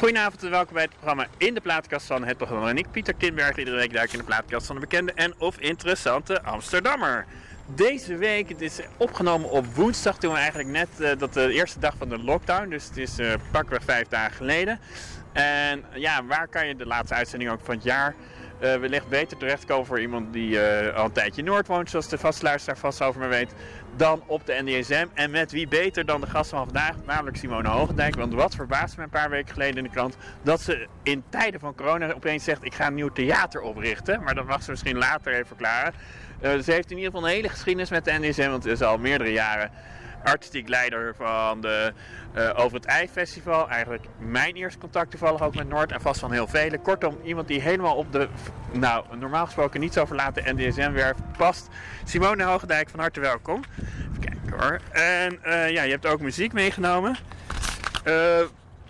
[0.00, 2.68] Goedenavond en welkom bij het programma In de Plaatkast van het programma.
[2.68, 5.58] En ik, Pieter Tinberg, iedere week duik in de plaatkast van de bekende en of
[5.58, 7.26] interessante Amsterdammer.
[7.66, 11.78] Deze week, het is opgenomen op woensdag, toen we eigenlijk net, uh, dat de eerste
[11.78, 14.80] dag van de lockdown, dus het is uh, pakweg vijf dagen geleden.
[15.32, 18.14] En ja, waar kan je de laatste uitzending ook van het jaar
[18.60, 22.18] uh, wellicht beter terechtkomen voor iemand die uh, al een tijdje Noord woont, zoals de
[22.18, 23.54] vastluisteraar vast over me weet,
[23.96, 25.06] dan op de NDSM.
[25.14, 28.14] En met wie beter dan de gast van vandaag, namelijk Simone Hoogendijk.
[28.16, 31.60] Want wat verbaasde me een paar weken geleden in de krant, dat ze in tijden
[31.60, 34.22] van corona opeens zegt, ik ga een nieuw theater oprichten.
[34.22, 35.94] Maar dat mag ze misschien later even verklaren.
[36.42, 38.82] Uh, ze heeft in ieder geval een hele geschiedenis met de NDSM, want het is
[38.82, 39.70] al meerdere jaren
[40.24, 41.92] artistiek leider van de
[42.36, 43.68] uh, Over het Ei Festival.
[43.68, 46.78] Eigenlijk mijn eerste contact toevallig ook met Noord en vast van heel vele.
[46.78, 48.28] Kortom, iemand die helemaal op de,
[48.72, 51.68] nou normaal gesproken niet zo verlaten NDSM-werf past.
[52.04, 53.62] Simone Hoogendijk, van harte welkom.
[53.78, 54.80] Even kijken hoor.
[54.90, 57.16] En uh, ja, je hebt ook muziek meegenomen.
[58.04, 58.40] Uh,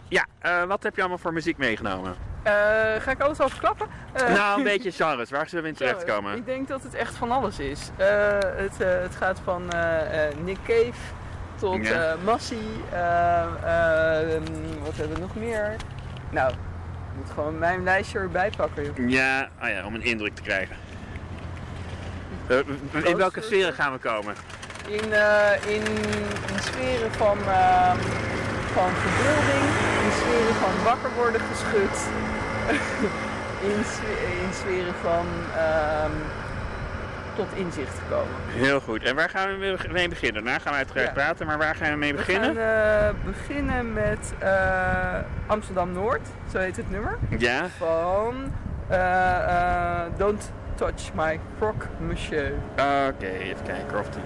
[0.09, 0.27] ja,
[0.67, 2.15] wat heb je allemaal voor muziek meegenomen?
[2.47, 2.53] Uh,
[3.03, 3.87] ga ik alles over klappen?
[4.21, 5.31] Uh, nou, een beetje genres.
[5.31, 6.37] Waar zullen we in terechtkomen?
[6.37, 7.91] Ik denk dat het echt van alles is.
[7.99, 8.07] Uh,
[8.41, 9.63] het, het, gaat van
[10.45, 10.93] Nick Cave
[11.61, 12.17] tot ja.
[12.25, 12.71] Massie.
[14.83, 15.77] wat hebben we nog meer?
[16.31, 18.85] Nou, ik moet gewoon mijn lijstje erbij pakken.
[18.85, 19.11] Joh.
[19.11, 20.77] Ja, oh ja, om een indruk te krijgen.
[23.05, 24.35] in welke sferen gaan we komen?
[24.87, 25.05] In,
[25.67, 25.83] in,
[26.53, 27.39] in sferen van,
[28.73, 29.65] van verbeelding,
[30.05, 32.09] in sferen van wakker worden geschud.
[33.69, 33.79] in,
[34.43, 36.13] in sferen van um,
[37.41, 38.35] tot inzicht komen.
[38.47, 39.03] Heel goed.
[39.03, 40.45] En waar gaan we mee beginnen?
[40.45, 41.13] Daarna gaan we uiteraard ja.
[41.13, 42.55] praten, maar waar gaan we mee beginnen?
[42.55, 45.15] We gaan uh, beginnen met uh,
[45.47, 47.19] Amsterdam Noord, zo heet het nummer.
[47.39, 47.69] Ja.
[47.69, 48.53] Van
[48.91, 52.53] uh, Don't Touch My Frock Monsieur.
[52.73, 54.23] Oké, okay, even kijken of die...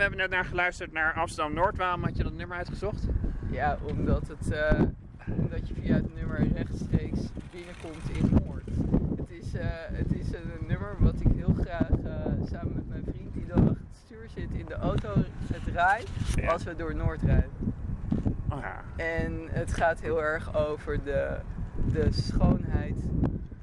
[0.00, 1.76] we hebben net naar geluisterd naar Amsterdam Noord.
[1.76, 3.06] Waarom had je dat nummer uitgezocht?
[3.50, 4.80] Ja, omdat, het, eh,
[5.36, 7.20] omdat je via het nummer rechtstreeks
[7.50, 8.68] binnenkomt in Noord.
[9.16, 13.04] Het is, eh, het is een nummer wat ik heel graag eh, samen met mijn
[13.04, 15.12] vriend die dan achter het stuur zit in de auto
[15.52, 16.04] het draai
[16.34, 16.48] Ja.
[16.52, 17.50] als we door Noord rijden.
[18.48, 18.82] Oh ja.
[18.96, 21.36] En het gaat heel erg over de,
[21.92, 22.96] de schoonheid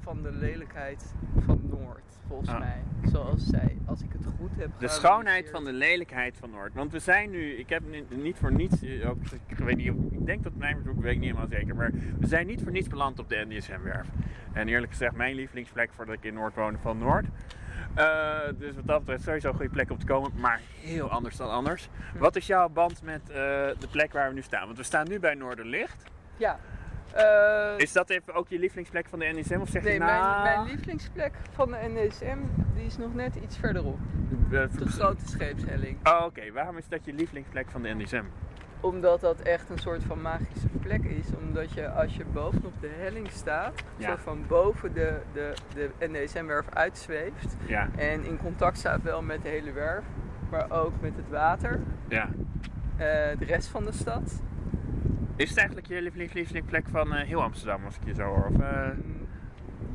[0.00, 2.58] van de lelijkheid van Noord, volgens Ah.
[2.58, 2.82] mij.
[3.02, 6.74] Zoals zij, als ik het goed heb De schoonheid van de lelijkheid van Noord.
[6.74, 9.90] Want we zijn nu, ik heb ni- niet voor niets, eh, ook, ik, weet niet,
[9.90, 10.70] of- ik denk dat weet
[11.12, 14.08] ik niet helemaal zeker, maar we zijn niet voor niets beland op de NDSM-werf.
[14.52, 17.24] En eerlijk gezegd, mijn lievelingsplek voordat ik in Noord woonde van Noord.
[17.94, 21.36] Eh, dus wat dat betreft sowieso een goede plek om te komen, maar heel anders
[21.36, 21.88] dan anders.
[22.18, 23.34] Wat is jouw band met eh,
[23.78, 24.64] de plek waar we nu staan?
[24.66, 26.04] Want we staan nu bij Noorderlicht.
[26.36, 26.58] Ja.
[27.14, 29.60] Eh, Is dat even ook je lievelingsplek van de NDSM?
[29.60, 30.42] Of zeg nee, je nou...
[30.42, 32.38] mijn, mijn lievelingsplek van de NDSM
[32.74, 33.98] die is nog net iets verderop.
[34.50, 35.96] De grote scheepshelling.
[36.06, 36.52] Oh, oké.
[36.52, 38.22] Waarom is dat je lievelingsplek van de NDSM?
[38.80, 41.26] Omdat dat echt een soort van magische plek is.
[41.46, 44.08] Omdat je als je bovenop de helling staat, Ja.
[44.08, 47.56] soort van boven de, de, de NDSM-werf uitzweeft.
[47.66, 50.04] Ja, En in contact staat wel met de hele werf,
[50.50, 51.80] maar ook met het water.
[52.08, 52.28] ja.
[52.96, 54.42] eh, de rest van de stad.
[55.38, 58.46] Is het eigenlijk je lieveling- lievelingsplek van eh, heel Amsterdam, als ik je zo hoor?
[58.54, 58.88] Of, eh,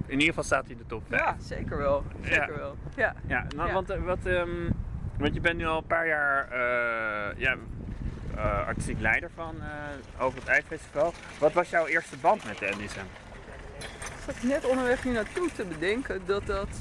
[0.06, 1.22] in ieder geval staat hij in de top 5.
[1.22, 2.04] ja, zeker wel.
[2.22, 2.58] Zeker Ja.
[2.58, 2.76] wel.
[2.96, 3.16] Ja.
[3.28, 3.74] Ja, nou, Ja.
[3.74, 4.70] Want, eh, wat, ehm,
[5.18, 7.56] want je bent nu al een paar jaar eh, ja,
[8.66, 9.56] artistiek leider van
[10.20, 11.14] over het IJsfestival.
[11.40, 13.00] Wat was jouw eerste band met de NDSM?
[13.80, 16.80] Ik zat net onderweg hier naartoe te bedenken dat dat,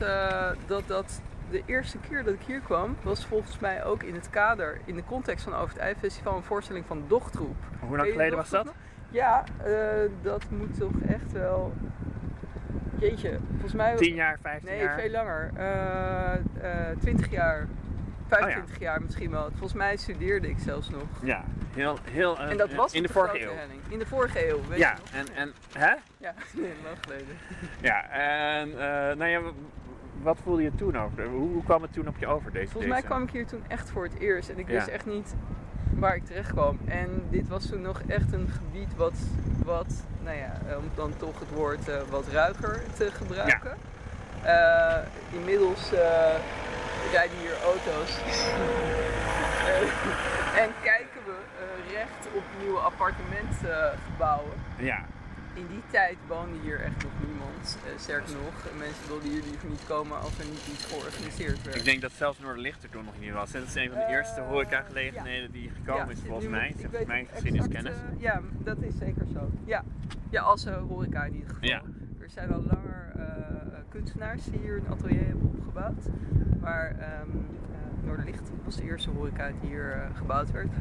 [0.67, 1.21] dat dat
[1.51, 4.95] de eerste keer dat ik hier kwam, was volgens mij ook in het kader, in
[4.95, 7.57] de context van Over het IJsfestival, een voorstelling van Dochtroep.
[7.81, 8.65] Hoe lang geleden was dat?
[8.65, 8.75] nog?
[9.11, 9.73] Ja, eh,
[10.23, 11.73] dat moet toch echt wel.
[12.99, 13.97] Jeetje, volgens mij.
[13.97, 14.99] 10 jaar, 15 Nee, jaar?
[15.01, 15.51] veel langer.
[15.57, 16.35] Eh,
[16.91, 17.67] eh, 20 jaar.
[18.29, 19.49] 25 jaar misschien wel.
[19.51, 21.03] Volgens mij studeerde ik zelfs nog.
[21.23, 23.51] Ja, heel, heel eh, En dat was in de vorige eeuw.
[23.89, 25.27] In de vorige eeuw, weet Ja, je nog?
[25.27, 25.95] en, en hè?
[26.17, 27.37] Ja, nee, lang geleden.
[27.81, 29.41] Ja, en eh, nou ja,
[30.23, 31.25] wat voelde je toen over?
[31.27, 33.13] Hoe, hoe kwam het toen op je over deze Volgens mij deze?
[33.13, 34.75] kwam ik hier toen echt voor het eerst en ik Ja.
[34.75, 35.35] wist echt niet
[35.95, 36.79] waar ik terecht kwam.
[36.85, 39.15] En dit was toen nog echt een gebied wat,
[39.65, 43.77] wat nou ja, eh, om dan toch het woord eh, wat ruiger te gebruiken.
[44.43, 44.97] Eh,
[45.33, 45.91] inmiddels
[47.13, 48.19] rijden hier auto's
[50.63, 51.35] en kijken we
[51.93, 54.53] recht op nieuwe appartementgebouwen.
[54.77, 55.05] Ja,
[55.55, 57.79] In die tijd woonde hier echt nog niemand.
[57.87, 61.77] Eh, sterker nog, mensen wilden hier liever niet komen als er niet iets georganiseerd werd.
[61.77, 63.53] ik denk dat zelfs Noorderlicht er toen nog niet was.
[63.53, 66.75] Dat is een van de Eh, eerste horecagelegenheden die gekomen is zit volgens mij.
[66.79, 67.93] ik weet mijn het geschiedeniskennis.
[67.95, 69.51] eh, ja, dat is zeker zo.
[69.65, 69.85] Ja,
[70.31, 71.69] ja als horeca in ieder geval.
[71.69, 71.83] Ja.
[72.21, 73.13] Er zijn al langer
[73.89, 76.05] kunstenaars die hier een atelier hebben opgebouwd.
[76.61, 80.73] Maar ehm eh, Noorderlicht was de eerste horeca die hier gebouwd werd.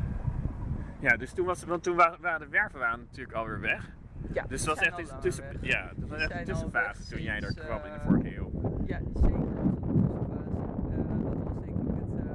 [0.99, 3.89] Ja, dus toen was, want toen wa- waren de werven waren natuurlijk alweer weg.
[4.33, 5.55] Ja, Dus was echt een tussen, weg.
[5.61, 8.51] ja, dat was echt een tussenfase toen jij sinds, kwam in de eh, vorige eeuw.
[8.85, 9.39] Ja, zeker.
[9.39, 10.29] Dat was.
[10.29, 12.25] Eh, dat was denk ik het, eh,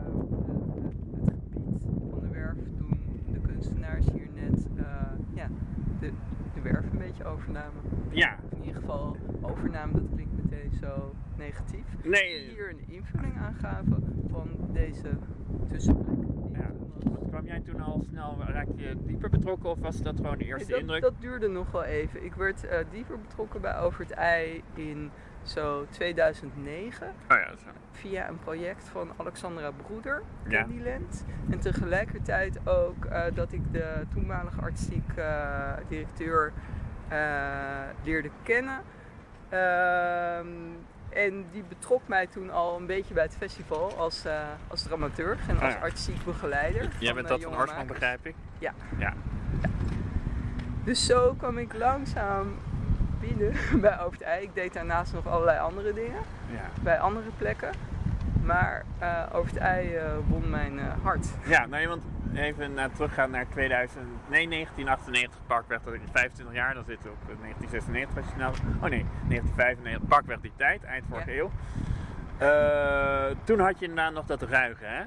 [0.84, 3.00] het, het gebied van de werf toen
[3.32, 4.66] de kunstenaars hier net
[5.34, 5.48] ja,
[6.00, 6.12] de,
[6.54, 7.82] de werf een beetje overnamen.
[8.10, 11.84] Ja, Of in ieder geval overnamen, dat klinkt meteen zo negatief.
[12.04, 15.08] Nee, hier een invulling aangaven van deze
[15.68, 16.15] tussenplek.
[16.68, 17.10] Ja.
[17.28, 20.70] kwam jij toen al snel, raakte je dieper betrokken of was dat gewoon de eerste
[20.70, 21.02] dat, indruk?
[21.02, 22.24] dat duurde nog wel even.
[22.24, 25.10] Ik werd eh, dieper betrokken bij Over het Ei in
[25.42, 27.06] zo 2009.
[27.06, 27.68] Oh ja, zo.
[27.92, 30.60] via een project van Alexandra Broeder, Ja.
[30.62, 31.24] Candyland.
[31.50, 36.52] En tegelijkertijd ook eh, dat ik de toenmalige artistiek eh, directeur
[38.04, 38.80] leerde kennen.
[41.08, 45.48] En die betrok mij toen al een beetje bij het festival als, eh, als dramaturg
[45.48, 45.78] en als ja.
[45.80, 46.82] artistiek begeleider.
[46.98, 47.84] Jij van, bent eh, dat van makers.
[47.86, 48.34] begrijp ik?
[48.58, 48.72] Ja.
[48.98, 49.12] Ja,
[50.84, 52.54] Dus zo kwam ik langzaam
[53.20, 54.42] binnen bij Over het Ei.
[54.42, 56.20] Ik deed daarnaast nog allerlei andere dingen
[56.52, 56.82] Ja.
[56.82, 57.70] bij andere plekken.
[58.42, 61.26] Maar eh, Over het Ei eh, won mijn hart.
[61.46, 62.02] Ja, nou, want
[62.36, 67.16] even naar, teruggaan naar 2000, nee, 1998, Parkweg, dat ik 25 jaar, dan zitten we
[67.22, 68.52] op eh, 1996 als je nou,
[68.84, 71.36] oh nee, 1995, Parkweg die tijd, eind vorige Ja.
[71.38, 71.50] eeuw.
[72.38, 75.02] Eh, toen had je inderdaad nog dat ruige, hè?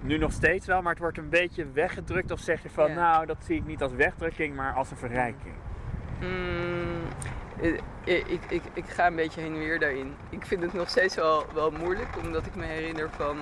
[0.00, 2.30] Nu nog steeds wel, maar het wordt een beetje weggedrukt.
[2.30, 2.94] Of zeg je van, Ja.
[2.94, 5.54] nou, dat zie ik niet als wegdrukking, maar als een verrijking.
[6.20, 7.02] Mm,
[7.60, 10.14] ik, ik, ik, ik ga een beetje heen en weer daarin.
[10.30, 13.36] Ik vind het nog steeds wel, wel moeilijk, omdat ik me herinner van,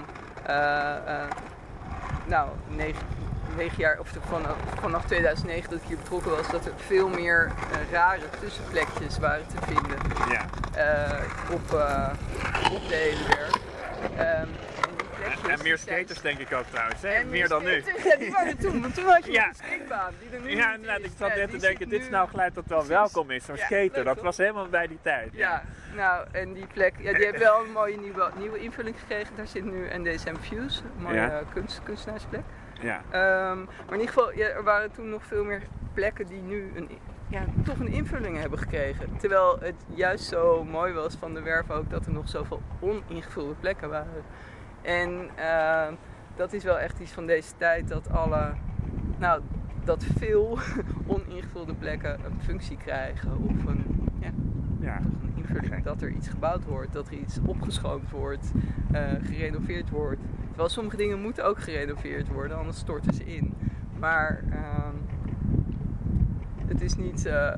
[0.47, 1.31] eh, eh,
[2.25, 3.03] nou, negen,
[3.57, 7.51] negen jaar, of vanaf, vanaf 2009 dat ik hier betrokken was, dat er veel meer
[7.73, 9.99] eh, rare tussenplekjes waren te vinden
[10.31, 10.45] Ja.
[10.75, 12.09] eh, op, eh,
[12.73, 13.59] op de hele werk.
[14.17, 14.49] Ehm,
[15.49, 17.25] en meer skaters denk ik ook trouwens, hè?
[17.25, 17.83] meer dan nu.
[18.05, 19.49] Ja, die waren toen, want toen had je Ja.
[19.49, 21.05] een skatebaan die er nu Ja, is.
[21.05, 22.97] ik zat net te denken, dit is nou geluid dat wel Precies.
[22.97, 23.91] welkom is, zo'n Ja, skater.
[23.95, 24.25] leuk, dat toch?
[24.25, 25.29] was helemaal bij die tijd.
[25.33, 25.63] Ja,
[25.95, 29.37] nou, en die plek, ja, die heeft wel een mooie nieuwe, nieuwe invulling gekregen.
[29.37, 32.43] Daar zit nu NDSM Fuse, een mooie kunst, kunstenaarsplek.
[32.81, 33.03] ja.
[33.11, 35.63] Ehm, maar in ieder geval, ja, er waren toen nog veel meer
[35.95, 36.89] plekken die nu een,
[37.29, 39.17] ja, toch een invulling hebben gekregen.
[39.19, 43.55] Terwijl het juist zo mooi was van de werf ook dat er nog zoveel oningevulde
[43.55, 44.25] plekken waren.
[44.87, 45.95] En ehm,
[46.37, 48.53] dat is wel echt iets van deze tijd, dat alle,
[49.19, 49.43] nou,
[49.85, 50.59] dat veel
[51.07, 54.31] oningevulde plekken een functie krijgen of een, ja,
[54.81, 54.97] ja.
[54.97, 58.53] toch een invulling dat er iets gebouwd wordt, dat er iets opgeschoond wordt,
[58.93, 60.21] eh, gerenoveerd wordt.
[60.49, 63.55] Terwijl sommige dingen moeten ook gerenoveerd worden, anders storten ze in.
[63.99, 64.97] Maar ehm,
[66.67, 67.57] het is niet, eh,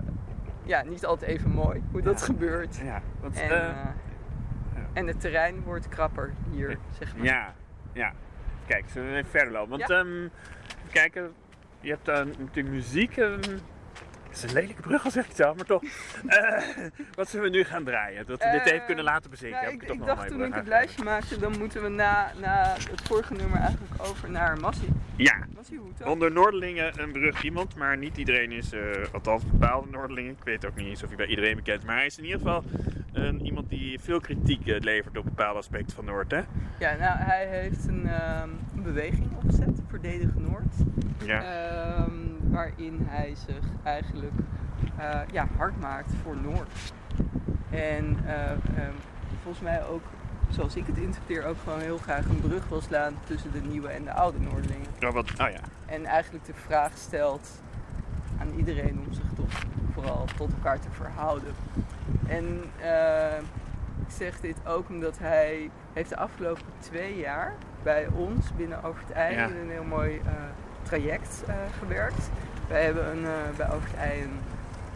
[0.62, 2.76] ja, niet altijd even mooi hoe dat gebeurt.
[2.76, 3.86] Ja, want, En, eh,
[4.98, 7.26] en het terrein wordt krapper hier, zeg maar.
[7.26, 7.54] ja,
[7.92, 8.12] ja.
[8.66, 9.68] Kijk, zullen we even verder lopen?
[9.78, 9.98] Want, Ja.
[9.98, 10.30] ehm, even
[10.92, 11.32] kijken,
[11.80, 12.06] je hebt
[12.38, 13.16] natuurlijk muziek.
[13.16, 13.40] ehm,
[14.28, 15.82] het is een lelijke brug al zeg ik het zelf, maar toch.
[16.26, 16.62] Eh,
[17.14, 18.26] wat zullen we nu gaan draaien?
[18.26, 19.60] Dat we dit Eh, even kunnen laten bezinken.
[19.62, 23.34] Nou, ik, dacht toen ik het lijstje maakte, dan moeten we na, na het vorige
[23.34, 24.88] nummer eigenlijk over naar Massie.
[25.16, 28.80] Ja, Massie onder Noorderlingen een brug iemand, maar niet iedereen is, eh,
[29.12, 30.32] althans bepaalde Noorderlingen.
[30.32, 32.24] Ik weet ook niet eens of hij bij iedereen bekend is, maar hij is in
[32.24, 32.64] ieder geval
[33.12, 36.30] een, iemand die veel kritiek eh, levert op bepaalde aspecten van Noord.
[36.30, 36.40] Hè?
[36.78, 40.74] Ja, nou, hij heeft een, ehm, een beweging opgezet, Verdedigen Noord.
[41.24, 41.42] Ja.
[41.42, 42.10] Ehm,
[42.50, 44.32] waarin hij zich eigenlijk
[44.96, 46.92] eh, ja, hard maakt voor Noord.
[47.70, 48.94] En eh, ehm,
[49.42, 50.02] volgens mij ook,
[50.48, 53.88] zoals ik het interpreteer, ook gewoon heel graag een brug wil slaan tussen de nieuwe
[53.88, 54.86] en de oude Noordelingen.
[55.04, 55.60] Oh, wat, oh ja.
[55.86, 57.62] En eigenlijk de vraag stelt
[58.40, 59.62] aan iedereen om zich toch
[59.92, 61.54] vooral tot elkaar te verhouden.
[62.26, 63.38] En eh,
[64.06, 69.00] ik zeg dit ook omdat hij heeft de afgelopen twee jaar bij ons binnen Over
[69.06, 69.44] het Ja.
[69.44, 70.20] een heel mooi
[70.88, 72.30] traject eh, gewerkt.
[72.68, 74.40] Wij hebben een, eh, bij Over het Ei een,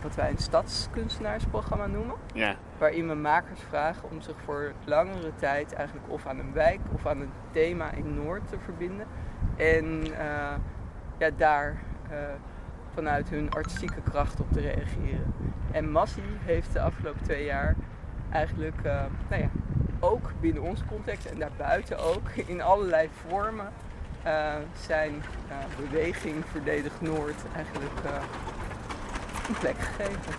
[0.03, 2.57] wat wij een stadskunstenaarsprogramma noemen ja.
[2.79, 7.07] waarin we makers vragen om zich voor langere tijd eigenlijk of aan een wijk of
[7.07, 9.07] aan een thema in Noord te verbinden.
[9.57, 10.55] En eh,
[11.19, 11.77] ja, daar
[12.95, 15.35] vanuit hun artistieke kracht op te reageren.
[15.71, 17.75] En Massi heeft de afgelopen twee jaar
[18.31, 18.83] eigenlijk,
[19.29, 19.49] nou ja,
[20.01, 23.69] ook binnen onze context en daarbuiten ook, in allerlei vormen
[24.23, 24.55] eh,
[24.87, 28.23] zijn eh, beweging Verdedig Noord eigenlijk eh,
[29.49, 30.35] een plek gegeven.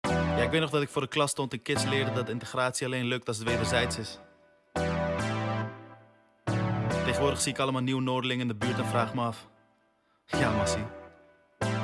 [0.00, 2.86] Ja, ik weet nog dat ik voor de klas stond en kids leerden dat integratie
[2.86, 4.18] alleen lukt als het wederzijds is.
[7.04, 9.48] Tegenwoordig zie ik allemaal nieuw Noordelingen in de buurt en vraag me af.
[10.26, 10.84] Ja, Massie.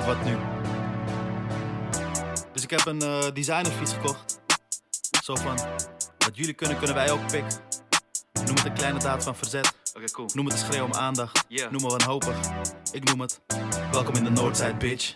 [0.05, 0.37] Wat nu?
[2.51, 4.39] Dus ik heb een eh, designerfiets gekocht.
[5.23, 5.57] Zo van,
[6.17, 7.59] wat jullie kunnen, kunnen wij ook pikken.
[8.45, 9.80] Noem het een kleine daad van verzet.
[9.93, 10.29] Oké, cool.
[10.33, 11.45] Noem het een schreeuw om aandacht.
[11.47, 11.71] Yeah.
[11.71, 12.37] Noem me wanhopig.
[12.91, 13.41] Ik noem het.
[13.91, 15.15] Welkom in de Noordzij, bitch.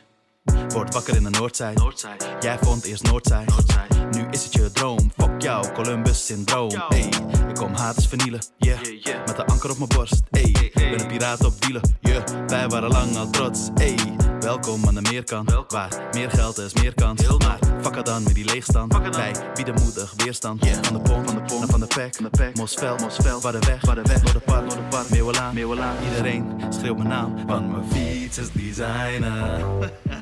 [0.67, 1.73] Word wakker in de Noordzij.
[1.73, 3.45] Noordzij, Jij vond eerst Noordzij.
[3.45, 3.94] Noordzij.
[4.35, 5.11] Is het je droom.
[5.17, 6.69] Fuck jou, Columbus syndroom.
[6.69, 6.87] Yo.
[6.89, 7.09] Ey,
[7.49, 8.41] ik kom haters vernielen.
[8.57, 8.79] Yeah.
[9.25, 10.21] Met een anker op mijn borst.
[10.31, 11.81] Ey, ben een piraat op wielen.
[11.99, 12.23] Yeah.
[12.47, 13.69] Wij waren lang al trots.
[13.75, 13.95] Ey,
[14.39, 15.55] welkom aan de meerkant.
[15.67, 17.21] Waar meer geld is, meer kans.
[17.21, 19.15] Heel maar fuck het dan met die leegstand.
[19.15, 20.65] Wij bieden moedig weerstand.
[20.65, 20.83] Yeah.
[20.83, 21.69] Van de pomp, Van de pomp.
[21.69, 22.15] van de pek.
[22.15, 22.57] Van de pek.
[22.57, 23.43] Mosveld, Mosveld.
[23.43, 24.21] waar de weg, Waar de weg.
[24.21, 25.09] Door de park, Door de park.
[25.09, 25.95] Meeuwelaan, Meeuwelaan.
[26.09, 27.45] Iedereen schreeuwt mijn naam.
[27.45, 29.65] Want mijn fiets is designer.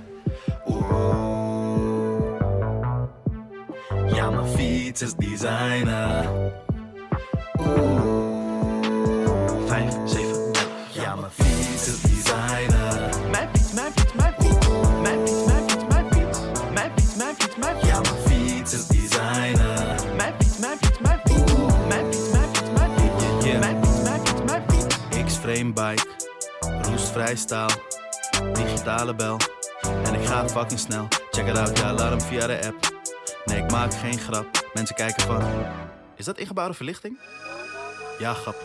[0.67, 1.42] Oeh.
[4.13, 6.29] Ja, mijn fiets is designer.
[7.59, 8.01] Oeh.
[9.67, 10.67] 5, 7, 11.
[10.91, 13.09] Ja, mijn fiets is designer.
[13.31, 14.67] Mijn fiets, mijn fiets, mijn fiets.
[15.01, 16.39] Mijn fiets, mijn fiets, mijn fiets.
[16.73, 17.87] Mijn fiets, mijn fiets, mijn fiets.
[17.87, 20.15] Ja, mijn fiets is designer.
[20.15, 21.53] Mijn fiets, mijn fiets, mijn fiets.
[21.87, 23.59] Mijn fiets, mijn fiets, mijn fiets.
[23.59, 25.23] Mijn fiets, mijn fiets, mijn fiets.
[25.25, 26.05] X-frame bike,
[26.89, 27.69] roestvrij staal,
[28.53, 29.37] digitale bel.
[30.03, 31.07] En ik ga fucking snel.
[31.31, 32.92] Check it out, je alarm via de app.
[33.53, 34.69] Nee, ik maak geen grap.
[34.73, 35.41] Mensen kijken van.
[36.15, 37.19] Is dat ingebouwde verlichting?
[38.19, 38.55] Ja, grap.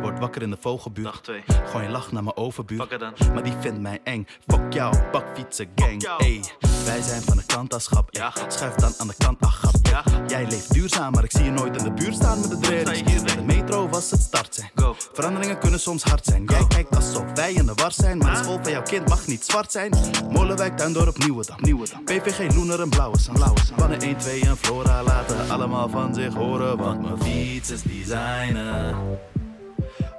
[0.00, 1.06] Word wakker in de vogelbuurt.
[1.06, 1.42] Dag 2.
[1.66, 2.80] Gooi een lach naar mijn overbuurt.
[2.80, 3.12] Pak er dan.
[3.34, 4.26] Maar die vindt mij eng.
[4.46, 6.02] Fuck jou, bakfietsen gang.
[6.02, 6.24] jou.
[6.24, 6.40] Ey,
[6.88, 8.08] wij zijn van de klantaschap.
[8.10, 8.32] Ja.
[8.48, 9.74] Schuif dan aan de kant, ach grap.
[9.82, 10.02] Ja.
[10.26, 13.24] Jij leeft duurzaam, maar ik zie je nooit in de buurt staan met de hier,
[13.24, 14.70] De metro was het start zijn.
[14.74, 14.94] Go.
[15.12, 16.44] Veranderingen kunnen soms hard zijn.
[16.44, 19.26] Jij kijkt alsof wij in de war zijn, maar de school van jouw kind mag
[19.26, 19.92] niet zwart zijn.
[20.30, 21.56] Molenwijk, Tuindorp, Nieuwedam.
[21.60, 22.04] Nieuwedam.
[22.04, 23.38] PVG, Loener en Blauwe Zand.
[23.38, 23.76] Blauwe Zand.
[23.80, 28.94] Pannen 1, 2 en Flora laten allemaal van zich horen, want mijn fiets is designer.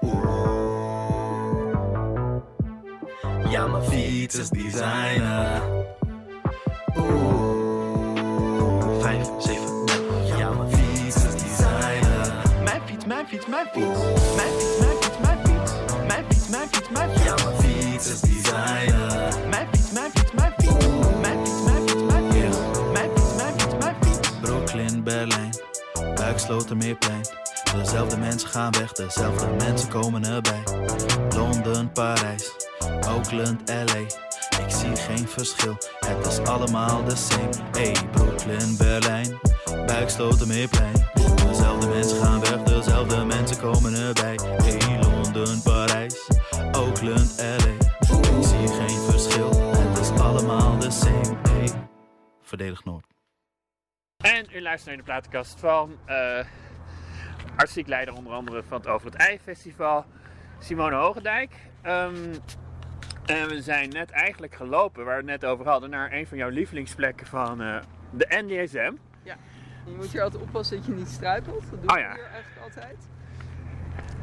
[0.01, 0.27] Oeh.
[3.49, 5.61] Ja, mijn fiets is designer.
[6.99, 9.01] Oeh.
[9.01, 9.61] 5, 7,
[10.37, 12.33] Ja, mijn fiets is designer.
[12.63, 13.99] Mijn fiets, mijn fiets, mijn fiets.
[14.35, 15.71] Mijn fiets, mijn fiets, mijn fiets.
[16.07, 17.23] Mijn fiets, mijn fiets, mijn fiets.
[17.23, 19.33] Ja, mijn fiets is designer.
[19.49, 20.85] Mijn fiets, mijn fiets, mijn fiets.
[21.21, 22.57] Mijn fiets, mijn fiets, mijn fiets.
[22.93, 24.29] Mijn fiets, mijn fiets, mijn fiets.
[24.41, 25.49] Brooklyn, Berlijn,
[26.15, 27.21] Buikslotermeerplein.
[27.75, 30.63] Dezelfde mensen gaan weg, dezelfde mensen komen erbij.
[31.35, 32.51] Londen, Parijs,
[33.07, 34.05] Oakland, LA.
[34.65, 37.49] Ik zie geen verschil, het is allemaal de same.
[37.71, 39.39] Hey, Brooklyn, Berlijn,
[39.85, 40.93] Buikslotermeerplein.
[41.47, 44.39] Dezelfde mensen gaan weg, dezelfde mensen komen erbij.
[44.43, 46.27] Hey, Londen, Parijs,
[46.71, 47.87] Oakland, LA.
[47.99, 51.37] Ik zie geen verschil, het is allemaal de same.
[51.49, 51.69] Hey,
[52.41, 53.05] verdedig Noord.
[54.17, 55.97] En u luistert naar de platenkast van
[57.55, 60.05] artistiek leider onder andere van het Over het Ei Festival,
[60.59, 61.55] Simone Hogendijk.
[61.81, 62.33] Ehm,
[63.29, 66.37] en we zijn net eigenlijk gelopen, waar we het net over hadden, naar een van
[66.37, 67.77] jouw lievelingsplekken van eh,
[68.11, 68.93] de NDSM.
[69.85, 71.61] Je moet hier altijd oppassen dat je niet struikelt.
[71.69, 72.13] Dat doe Oh ik ja.
[72.13, 73.07] hier eigenlijk altijd.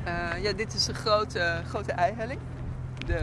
[0.04, 2.40] Eh, ja, dit is een grote, grote eihelling.
[3.06, 3.20] De,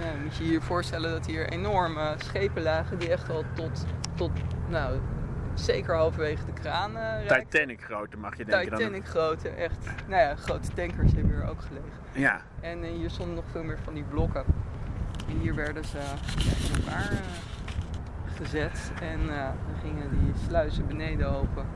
[0.00, 3.86] nou, moet je je hier voorstellen dat hier enorme schepen lagen die echt al tot,
[4.14, 4.30] tot
[4.68, 5.00] nou,
[5.54, 7.48] zeker halverwege de kraan reiken.
[7.48, 8.78] Titanic grootte mag je denken dan.
[8.78, 9.78] Titanic grote, echt.
[10.06, 11.90] Nou ja, grote tankers hebben hier ook gelegen.
[12.12, 14.44] Ja, En hier stonden nog veel meer van die blokken.
[15.28, 17.18] En hier werden ze ja, in elkaar eh,
[18.36, 18.92] gezet.
[19.00, 21.66] En eh, dan gingen die sluizen beneden open.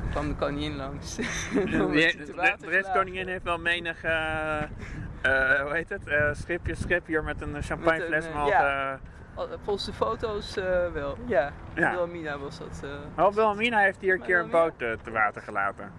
[0.00, 1.14] Dan kwam de koningin langs.
[1.16, 2.68] De, gelaten.
[2.68, 7.62] restkoningin heeft wel menig, eh, eh, hoe heet het, eh, schipje, schip hier met een
[7.62, 8.48] champagnefles eh,
[8.92, 8.98] eh.
[9.34, 11.18] Al- Volgens de foto's eh, wel.
[11.26, 11.90] Ja, Ja.
[11.90, 12.80] Wilhelmina was dat.
[13.16, 15.90] eh Oh, Wilhelmina heeft hier een keer een boot eh, te water gelaten.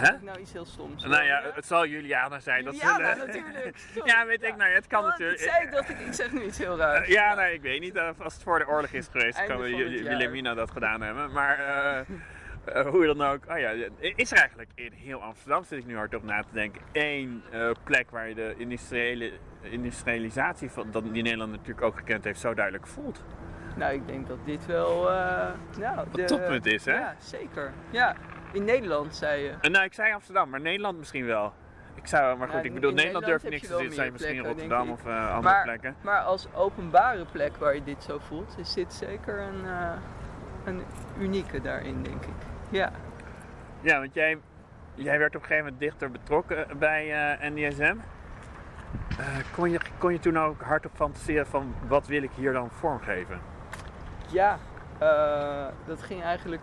[0.00, 0.14] Hè?
[0.14, 1.04] ik nou iets heel stoms.
[1.04, 2.64] Nou ja, het zal Juliana zijn.
[2.64, 3.76] Dat Juliana, zullen- natuurlijk.
[4.04, 5.38] ja, weet ik nou, het kan Oh, natuurlijk.
[5.40, 7.06] Dat zei ik, dacht ik, ik zeg nu iets heel raars.
[7.06, 7.96] Eh, ja, nee, ik weet niet.
[7.96, 9.70] eh, als het voor de oorlog is geweest, kan het.
[9.76, 11.32] Wilhelmina dat gedaan hebben.
[11.32, 13.42] Maar eh, hoe dan ook.
[13.50, 16.52] Oh ja, is er eigenlijk in heel Amsterdam, zit ik nu hard op na te
[16.52, 17.42] denken, één
[17.84, 19.32] plek waar je de industriële,
[19.62, 23.24] industrialisatie van, dat die Nederland natuurlijk ook gekend heeft, zo duidelijk voelt.
[23.76, 25.10] Nou, ik denk dat dit wel.
[25.10, 26.92] eh nou, de, toppunt is, hè?
[26.98, 27.72] Ja, zeker.
[27.90, 28.16] Ja,
[28.52, 29.54] in Nederland zei je.
[29.60, 31.52] En nou, ik zei Amsterdam, maar Nederland misschien wel.
[31.94, 33.92] Ik zou, maar goed, ik bedoel, Nederland Nederland durft niks te zeggen.
[33.94, 35.96] zijn misschien plekken, Rotterdam of eh, andere Maar, plekken.
[36.00, 39.90] maar als openbare plek waar je dit zo voelt, is dit zeker een, eh,
[40.64, 40.82] een
[41.18, 42.34] unieke daarin, denk ik.
[42.68, 42.92] Ja.
[43.80, 44.38] Ja, want jij,
[44.94, 47.96] jij werd op een gegeven moment dichter betrokken bij eh, NDSM.
[49.18, 52.70] Eh, kon, je, kon je toen ook hardop fantaseren van wat wil ik hier dan
[52.70, 53.40] vormgeven?
[54.28, 54.58] Ja,
[54.98, 56.62] eh, dat ging eigenlijk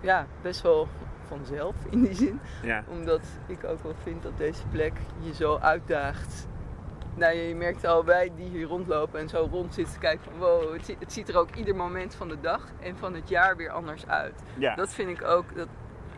[0.00, 0.88] ja, best wel
[1.28, 2.40] vanzelf in die zin.
[2.62, 6.46] Ja, Omdat ik ook wel vind dat deze plek je zo uitdaagt.
[7.14, 10.38] Nou, je merkt al wij die hier rondlopen en zo rond zitten te kijken van
[10.38, 13.28] wow, het, zi- het ziet er ook ieder moment van de dag en van het
[13.28, 14.42] jaar weer anders uit.
[14.58, 14.74] ja.
[14.74, 15.68] Dat vind ik ook, dat,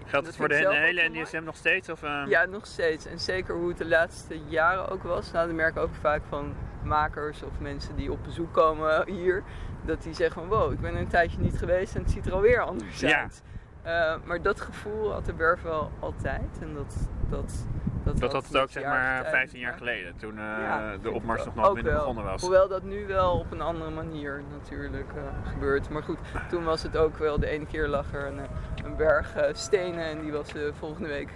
[0.07, 1.89] geldt het voor de hele NDSM nog steeds?
[1.89, 3.07] Of, eh, ja, nog steeds.
[3.07, 5.33] En zeker hoe het de laatste jaren ook was.
[5.33, 9.43] Nou, dat merk ik ook vaak van makers of mensen die op bezoek komen hier.
[9.85, 12.33] Dat die zeggen van wow, ik ben een tijdje niet geweest en het ziet er
[12.33, 13.21] alweer anders Ja.
[13.21, 13.43] uit.
[13.89, 16.59] Eh, maar dat gevoel had de Werf wel altijd.
[16.61, 17.67] En dat, dat,
[18.05, 21.11] dat, Dat had het ook zeg maar tijd 15 jaar geleden, toen eh, Ja, de
[21.11, 22.01] opmars nog wat minder wel.
[22.01, 22.41] begonnen was.
[22.41, 25.89] Hoewel dat nu wel op een andere manier natuurlijk eh, gebeurt.
[25.89, 26.19] Maar goed,
[26.51, 28.41] toen was het ook wel, de ene keer lag er een,
[28.85, 31.31] een berg stenen en die was volgende week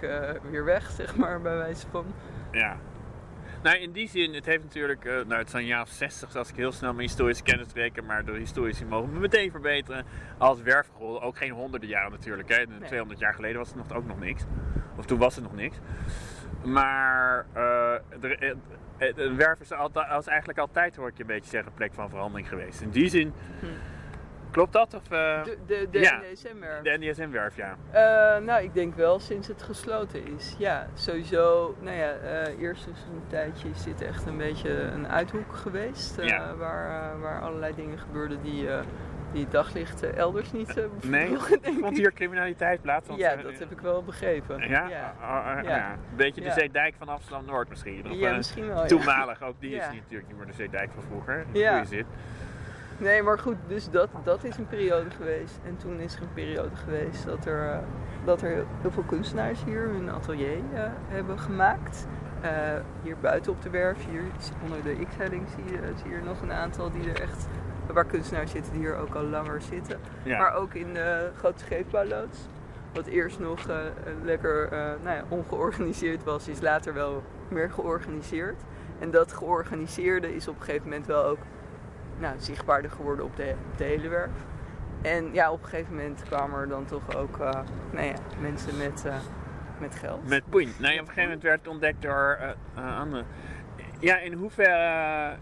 [0.49, 2.05] weer weg, zeg maar, bij wijze van.
[2.51, 2.77] Ja.
[3.63, 6.55] Nou, in die zin, het heeft natuurlijk, eh, nou het zijn jaar 60 als ik
[6.55, 10.05] heel snel mijn historische kennis reken, maar de historici mogen me meteen verbeteren
[10.37, 11.21] als werfgrol.
[11.21, 12.65] Ook geen honderden jaren natuurlijk, hè.
[12.85, 14.43] 200 jaar geleden was het nog, ook nog niks.
[14.97, 15.77] Of toen was het nog niks.
[16.63, 17.45] Maar
[18.19, 18.35] de,
[18.97, 21.93] eh, de werf is, altijd, als eigenlijk altijd, hoor ik je een beetje zeggen, plek
[21.93, 22.81] van verandering geweest.
[22.81, 23.65] In die zin, Hm.
[24.53, 24.93] Klopt dat?
[24.93, 26.21] Of, eh, De, de, de ja.
[26.31, 26.81] NDSM-werf.
[26.81, 27.75] de NDSM-werf, ja.
[27.91, 30.55] Eh, nou, ik denk wel sinds het gesloten is.
[30.57, 31.75] Ja, sowieso.
[31.79, 36.21] Nou ja, eh, eerst is een tijdje is dit echt een beetje een uithoek geweest.
[36.21, 36.55] Ja.
[36.55, 38.67] waar, waar allerlei dingen gebeurden die,
[39.31, 41.37] die het daglicht elders niet uh, Nee,
[41.81, 43.07] vond hier criminaliteit plaats?
[43.07, 44.69] Want, Ja, dat heb ik wel begrepen.
[44.69, 44.87] Ja?
[44.87, 45.15] ja.
[45.21, 45.75] Oh, oh, Ja.
[45.75, 45.91] ja.
[45.91, 46.51] Een beetje de.
[46.51, 48.05] Zeedijk van Amsterdam-Noord misschien.
[48.05, 48.85] Of, Ja, misschien wel.
[48.85, 51.45] Toenmalig ook, die is niet, natuurlijk niet meer de Zeedijk van vroeger.
[51.51, 51.83] Ja.
[51.83, 52.03] Hoe.
[52.97, 55.59] Nee, maar goed, dus dat, dat is een periode geweest.
[55.65, 57.77] En toen is er een periode geweest dat er, eh,
[58.25, 62.07] dat er heel, veel kunstenaars hier hun atelier eh, hebben gemaakt.
[62.41, 62.51] Eh,
[63.03, 64.23] hier buiten op de werf, hier
[64.63, 67.47] onder de X-helling zie je, zie je er nog een aantal die er echt,
[67.93, 69.99] waar kunstenaars zitten die hier ook al langer zitten.
[70.23, 70.37] Ja.
[70.37, 72.39] Maar ook in de grote scheepbouwloods.
[72.93, 73.59] Wat eerst nog
[74.23, 74.69] lekker
[75.03, 78.61] nou ja, ongeorganiseerd was, is later wel meer georganiseerd.
[78.99, 81.37] En dat georganiseerde is op een gegeven moment wel ook
[82.19, 84.31] nou, zichtbaarder geworden op de, op de hele werf.
[85.01, 87.59] En ja, op een gegeven moment kwamen er dan toch ook eh,
[87.91, 89.15] nou ja, mensen met, eh,
[89.79, 90.27] met geld.
[90.29, 90.71] Met Poen.
[90.79, 93.23] Nou, ja, op een gegeven moment werd het ontdekt door Anne.
[93.99, 95.35] Ja, in hoeverre,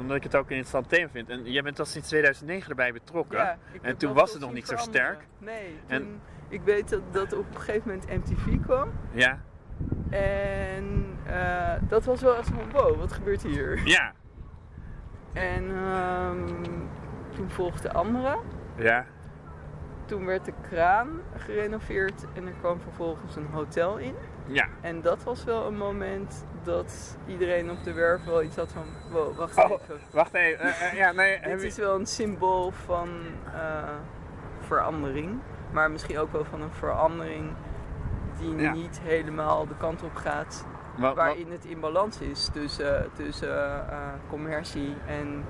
[0.00, 1.28] omdat ik het ook een interessant thema vind.
[1.28, 3.38] En jij bent al sinds 2009 erbij betrokken.
[3.38, 5.26] Ja, en toen was het nog niet zo sterk.
[5.38, 8.90] Nee, En- toen, ik weet dat, dat op een gegeven moment MTV kwam.
[9.12, 9.40] Ja,
[10.10, 11.16] En
[11.88, 13.80] dat was wel echt van, wow, wat gebeurt hier?
[13.84, 14.12] ja,
[15.32, 16.46] En ehm,
[17.34, 18.38] toen volgde andere.
[18.76, 19.04] ja.
[20.04, 24.14] Toen werd de kraan gerenoveerd en er kwam vervolgens een hotel in.
[24.46, 24.66] Ja.
[24.80, 28.82] En dat was wel een moment dat iedereen op de werf wel iets had van,
[29.10, 29.98] wow, wacht Oh, even.
[30.12, 30.64] wacht even.
[30.64, 33.08] eh, ja, nee, Dit is wel een symbool van
[33.54, 33.88] eh,
[34.60, 35.38] verandering.
[35.72, 37.50] Maar misschien ook wel van een verandering
[38.38, 38.72] die Ja.
[38.72, 40.66] niet helemaal de kant op gaat
[40.96, 45.44] Wat- waarin het in balans is tussen, tussen eh, commercie en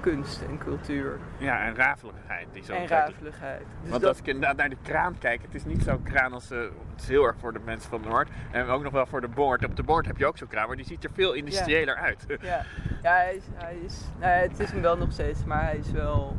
[0.00, 2.46] kunst en cultuur ja, en rafeligheid.
[2.52, 3.58] Die zo en rafeligheid.
[3.80, 6.32] Dus Want dat, als ik inderdaad naar de kraan kijk, het is niet zo'n kraan
[6.32, 6.50] als...
[6.50, 8.28] eh, het is heel erg voor de mensen van Noord.
[8.50, 9.64] En ook nog wel voor de boord.
[9.64, 12.24] Op de boord heb je ook zo'n kraan, maar die ziet er veel industriëler uit.
[12.40, 12.62] ja,
[13.02, 15.76] ja hij is, hij is nou ja, het is hem wel nog steeds, maar hij
[15.76, 16.36] is wel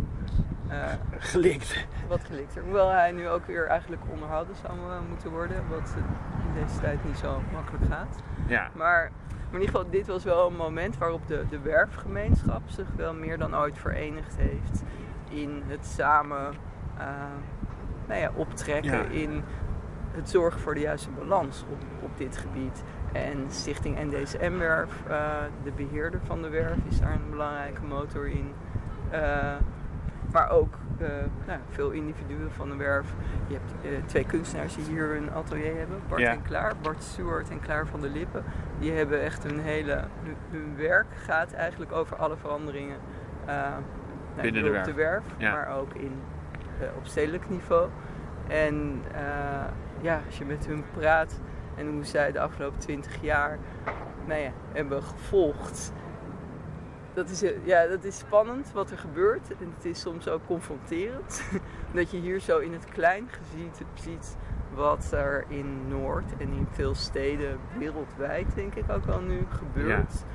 [0.69, 0.83] eh,
[1.17, 1.85] Gelikt.
[2.07, 2.63] wat gelikter.
[2.63, 6.03] Hoewel hij nu ook weer eigenlijk onderhouden zou eh, moeten worden, wat eh,
[6.55, 8.19] deze tijd niet zo makkelijk gaat.
[8.47, 8.69] Ja.
[8.75, 12.87] Maar, maar in ieder geval, dit was wel een moment waarop de, de werfgemeenschap zich
[12.95, 14.83] wel meer dan ooit verenigd heeft
[15.29, 16.53] in het samen
[16.97, 17.05] eh,
[18.07, 19.03] nou ja, optrekken, Ja.
[19.03, 19.43] in
[20.11, 22.83] het zorgen voor de juiste balans op, op dit gebied.
[23.13, 25.29] En Stichting NDSM-werf, eh,
[25.63, 28.53] de beheerder van de werf, is daar een belangrijke motor in.
[29.09, 29.53] Eh,
[30.31, 31.07] maar ook eh,
[31.47, 33.07] nou, veel individuen van de werf.
[33.47, 35.99] Je hebt eh, twee kunstenaars die hier een atelier hebben.
[36.07, 36.31] Bart Ja.
[36.31, 38.43] en Klaar, Bart Stewart en Klaar van der Lippen.
[38.79, 40.03] Die hebben echt hun hele...
[40.23, 42.97] Hun, hun werk gaat eigenlijk over alle veranderingen.
[43.45, 44.87] eh, nou, Binnen de werf.
[44.87, 45.51] op de werf, Ja.
[45.51, 46.11] maar ook in,
[46.97, 47.89] op stedelijk niveau.
[48.47, 49.01] En
[50.01, 51.39] ja, als je met hun praat
[51.75, 53.57] en hoe zij de afgelopen twintig jaar
[54.25, 55.93] nou ja, hebben gevolgd
[57.15, 59.51] dat is, eh, ja, dat is spannend wat er gebeurt.
[59.59, 61.43] En het is soms ook confronterend.
[61.93, 64.37] dat je hier zo in het klein geziet, ziet
[64.73, 70.25] wat er in Noord en in veel steden wereldwijd denk ik ook wel nu gebeurt.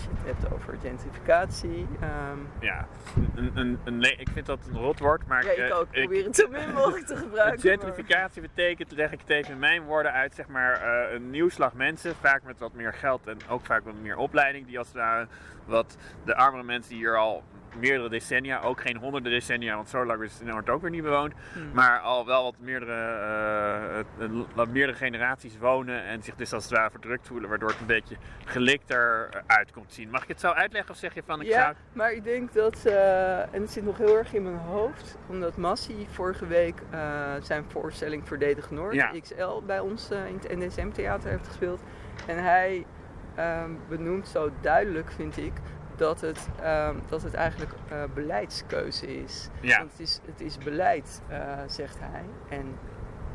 [0.00, 1.86] Als je het hebt over gentrificatie.
[2.00, 2.86] ehm, Ja,
[3.34, 5.90] een, een, een, nee, ik vind dat een rotwoord, maar ja, ik eh, ook.
[5.90, 7.68] Probeer het zo min mogelijk te gebruiken.
[7.68, 11.30] maar- Gentrificatie betekent, leg ik het even in mijn woorden uit, zeg maar eh, een
[11.30, 14.78] nieuw slag mensen, vaak met wat meer geld en ook vaak wat meer opleiding, die
[14.78, 15.26] als het ware
[15.64, 17.42] wat de armere mensen die hier al
[17.78, 21.32] meerdere decennia, ook geen honderden decennia, want zo lang is Noord ook weer niet bewoond,
[21.52, 21.70] Hmm.
[21.72, 26.72] maar al wel wat meerdere, eh, wat meerdere generaties wonen en zich dus als het
[26.72, 30.10] ware verdrukt voelen, waardoor het een beetje gelikter uit komt zien.
[30.10, 31.74] Mag ik het zo uitleggen of zeg je van ik Ja, zou...
[31.92, 35.56] maar ik denk dat, eh, en het zit nog heel erg in mijn hoofd, omdat
[35.56, 37.00] Massi vorige week eh,
[37.40, 39.10] zijn voorstelling Verdedig Noord, Ja.
[39.20, 41.80] XL, bij ons in het NSM-theater heeft gespeeld.
[42.26, 42.86] En hij
[43.34, 45.52] ehm, benoemt zo duidelijk, vind ik,
[46.00, 49.48] dat het, ehm, dat het eigenlijk eh, beleidskeuze is.
[49.60, 49.78] Ja.
[49.78, 52.24] Want het is, het is beleid, eh, zegt hij.
[52.48, 52.78] En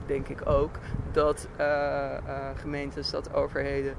[0.06, 0.80] denk ik ook
[1.12, 2.18] dat eh,
[2.56, 3.96] gemeentes, dat overheden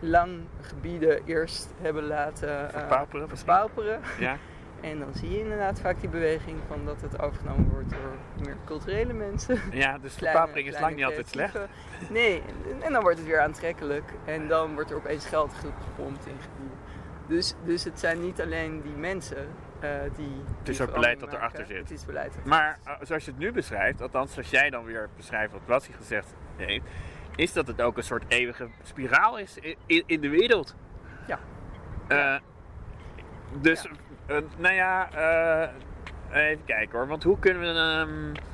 [0.00, 4.00] lang gebieden eerst hebben laten Verpauperen verpauperen.
[4.18, 4.36] Ja?
[4.80, 8.56] En dan zie je inderdaad vaak die beweging van dat het overgenomen wordt door meer
[8.64, 9.60] culturele mensen.
[9.72, 11.58] Ja, dus verpaupering is lang niet altijd slecht.
[12.10, 14.12] Nee, en, en dan wordt het weer aantrekkelijk.
[14.24, 16.75] En dan wordt er opeens geld gepompt in gebieden.
[17.26, 19.46] Dus, dus het zijn niet alleen die mensen
[19.80, 20.42] eh, die.
[20.58, 21.78] Het is die ook beleid dat erachter zit.
[21.78, 22.34] Het is beleid.
[22.34, 25.60] dat Maar uh, zoals je het nu beschrijft, althans zoals jij dan weer beschrijft wat
[25.66, 26.84] Lassie gezegd heeft,
[27.36, 30.76] is dat het ook een soort eeuwige spiraal is in, in, de wereld.
[31.26, 31.38] Ja.
[32.08, 32.36] Eh,
[33.60, 33.88] dus,
[34.26, 35.70] eh, nou ja, eh,
[36.30, 38.44] even kijken hoor, want hoe kunnen we ehm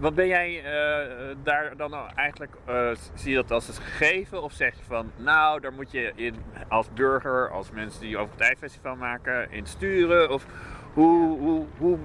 [0.00, 4.42] wat ben jij eh, daar dan nou eigenlijk, eh, zie je dat als een gegeven
[4.42, 6.34] of zeg je van, nou daar moet je in
[6.68, 10.46] als burger, als mensen die over het maken, in sturen of
[10.92, 11.98] hoe, hoe, hoe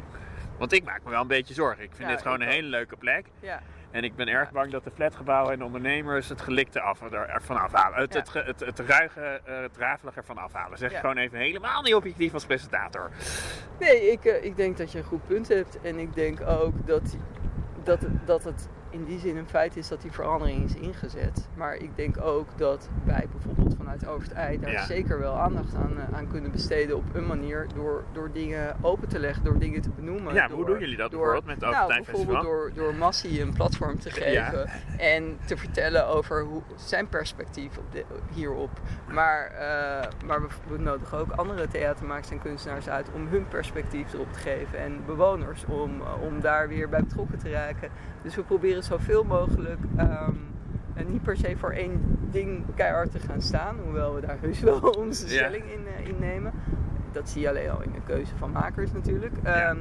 [0.58, 1.84] Want ik maak me wel een beetje zorgen.
[1.84, 3.26] Ik vind Ja, dit gewoon een hele leuke plek.
[3.40, 7.02] Ja, En ik ben erg bang dat de flatgebouwen en de ondernemers het gelikte af,
[7.02, 8.00] er, ervan afhalen.
[8.00, 10.78] Het, het, het, het ruige, eh, het rafelig ervan afhalen.
[10.78, 13.10] Zeg ik gewoon even helemaal niet objectief als presentator.
[13.80, 15.82] Nee, ik, eh, ik denk dat je een goed punt hebt.
[15.82, 17.18] En ik denk ook dat,
[17.86, 21.48] dat, dat het in die zin een feit is dat die verandering is ingezet.
[21.56, 24.86] Maar ik denk ook dat wij bijvoorbeeld vanuit Oost-Ei daar Ja.
[24.86, 27.68] zeker wel aandacht aan, eh, aan kunnen besteden op een manier.
[27.76, 30.34] Door, door dingen open te leggen, door dingen te benoemen.
[30.34, 33.42] Ja, door, hoe doen jullie dat door, bijvoorbeeld met het nou, bijvoorbeeld door, door Massie
[33.42, 34.44] een platform te Ja.
[34.50, 34.70] geven.
[34.98, 38.70] En te vertellen over hoe, zijn perspectief op de- hierop.
[39.12, 44.14] Maar, eh, maar we, we nodigen ook andere theatermakers en kunstenaars uit om hun perspectief
[44.14, 44.80] erop te geven.
[44.80, 47.90] En bewoners om, eh, om daar weer bij betrokken te raken.
[48.22, 50.32] Dus we proberen zoveel mogelijk ehm,
[50.94, 53.76] en niet per se voor één ding keihard te gaan staan.
[53.84, 55.32] Hoewel we daar heus wel onze Ja.
[55.32, 56.52] stelling in, in nemen.
[57.12, 59.34] Dat zie je alleen al in de keuze van makers natuurlijk.
[59.44, 59.70] Ja.
[59.70, 59.78] Ehm,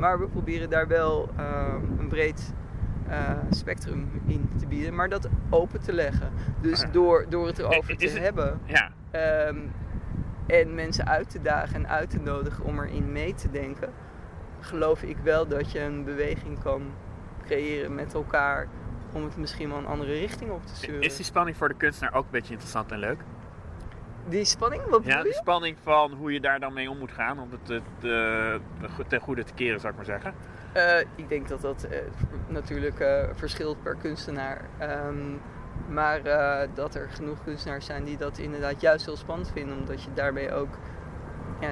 [0.00, 2.52] maar we proberen daar wel ehm, een breed
[3.08, 6.30] eh, spectrum in te bieden, maar dat open te leggen.
[6.60, 8.90] Dus Ah, door, door het erover Is te het- hebben Ja,
[10.46, 13.88] en mensen uit te dagen en uit te nodigen om erin mee te denken,
[14.60, 16.82] geloof ik wel dat je een beweging kan
[17.48, 18.68] creëren met elkaar
[19.12, 21.02] om het misschien wel een andere richting op te sturen.
[21.02, 23.20] is die spanning voor de kunstenaar ook een beetje interessant en leuk?
[24.28, 25.32] Die spanning, wat Ja, je?
[25.32, 27.70] spanning van hoe je daar dan mee om moet gaan om het
[28.02, 28.54] eh,
[29.08, 30.34] ten goede te keren, zou ik maar zeggen.
[30.72, 31.98] Eh, ik denk dat dat eh,
[32.48, 34.60] natuurlijk verschilt per kunstenaar.
[34.78, 35.16] Ehm,
[35.88, 36.20] maar
[36.74, 40.52] dat er genoeg kunstenaars zijn die dat inderdaad juist heel spannend vinden, omdat je daarmee
[40.52, 40.68] ook
[41.60, 41.68] ja,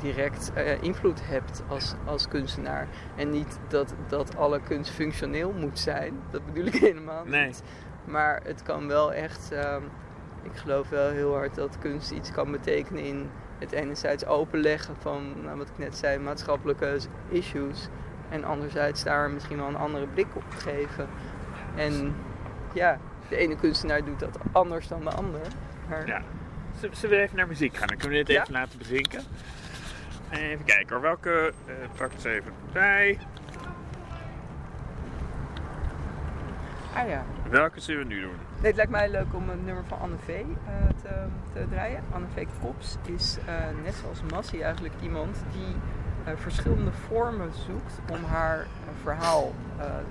[0.00, 2.86] direct eh, invloed hebt als, als kunstenaar.
[3.16, 7.32] En niet dat, dat alle kunst functioneel moet zijn, dat bedoel ik helemaal niet.
[7.32, 7.52] Nee.
[8.04, 9.82] Maar het kan wel echt, ehm,
[10.42, 13.28] ik geloof wel heel hard dat kunst iets kan betekenen in
[13.58, 17.88] het enerzijds openleggen van, nou, wat ik net zei, maatschappelijke issues.
[18.28, 21.08] En anderzijds daar misschien wel een andere blik op geven.
[21.76, 22.14] En
[22.72, 25.40] ja, de ene kunstenaar doet dat anders dan de ander.
[25.88, 26.22] Maar Ja.
[26.80, 27.86] Z- Zullen we even naar muziek gaan?
[27.88, 28.40] Dan kunnen we dit Ja.
[28.42, 29.20] even laten bezinken.
[30.30, 31.00] Even kijken hoor.
[31.00, 33.18] Welke eh pak even bij.
[36.94, 37.24] ah ja.
[37.48, 38.36] Welke zullen we nu doen?
[38.56, 40.44] Nee, het lijkt mij leuk om een nummer van Anne V eh,
[41.02, 42.02] te, te draaien.
[42.12, 45.76] Anne V Kops is eh, net zoals Massie eigenlijk iemand die
[46.34, 48.66] verschillende vormen zoekt om haar
[49.02, 49.52] verhaal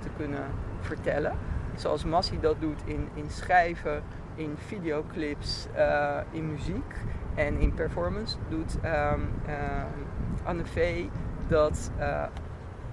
[0.00, 0.44] te kunnen
[0.80, 1.32] vertellen.
[1.76, 4.02] Zoals Massie dat doet in, in schrijven,
[4.34, 6.94] in videoclips, eh, in muziek
[7.34, 9.90] en in performance, doet ehm, ehm,
[10.44, 11.04] Anne V
[11.48, 12.22] dat eh,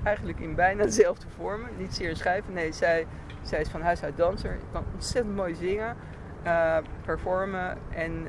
[0.03, 1.69] eigenlijk in bijna dezelfde vormen.
[1.77, 3.07] Niet zeer schrijven, nee, zij,
[3.41, 5.95] zij is van huis uit danser, kan ontzettend mooi zingen,
[6.43, 8.27] eh, performen en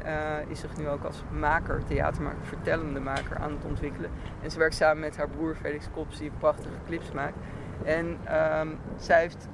[0.49, 4.11] is zich nu ook als maker, theatermaker, vertellende maker aan het ontwikkelen.
[4.43, 7.37] En ze werkt samen met haar broer Felix Kops, die prachtige clips maakt.
[7.85, 9.49] En ehm, zij heeft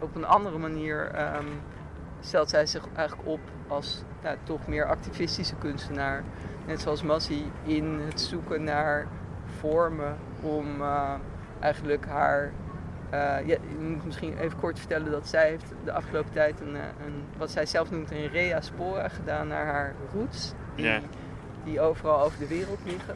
[0.00, 1.46] op een andere manier ehm,
[2.20, 6.22] stelt zij zich eigenlijk op als nou, toch meer activistische kunstenaar.
[6.66, 9.06] Net zoals Massie in het zoeken naar
[9.58, 11.12] vormen om eh,
[11.60, 12.52] eigenlijk haar.
[13.10, 16.76] eh, ja, je moet misschien even kort vertellen dat zij heeft de afgelopen tijd een,
[16.76, 20.52] eh, een wat zij zelf noemt een rea spora gedaan naar haar roots.
[20.74, 21.00] Die, Ja.
[21.64, 23.14] die overal over de wereld liggen.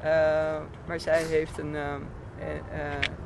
[0.00, 0.56] Eh,
[0.86, 1.74] maar zij heeft een,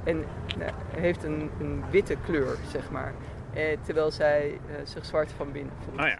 [0.04, 0.24] en,
[0.58, 3.12] eh, heeft een, een witte kleur, zeg maar.
[3.52, 6.00] Eh, terwijl zij eh, zich zwart van binnen voelt.
[6.00, 6.18] Oh ja.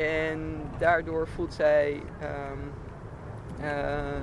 [0.00, 2.58] En daardoor voelt zij ehm,
[3.60, 4.20] eh,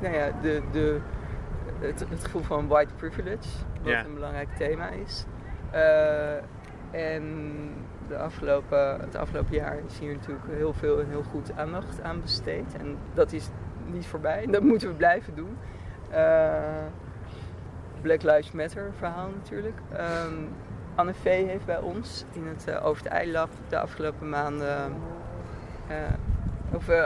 [0.00, 1.00] nou ja, de, de,
[1.78, 3.48] het, het gevoel van white privilege,
[3.82, 5.24] wat een belangrijk thema is.
[6.90, 7.24] En
[8.08, 12.20] de afgelopen, het afgelopen jaar is hier natuurlijk heel veel en heel goed aandacht aan
[12.20, 12.76] besteed.
[12.78, 13.48] En dat is
[13.86, 15.56] niet voorbij en dat moeten we blijven doen.
[18.02, 19.78] Black Lives Matter verhaal natuurlijk.
[19.92, 20.34] Ehm,
[20.94, 23.02] Anne V heeft bij ons in het uh, Over
[23.68, 24.94] de afgelopen maanden,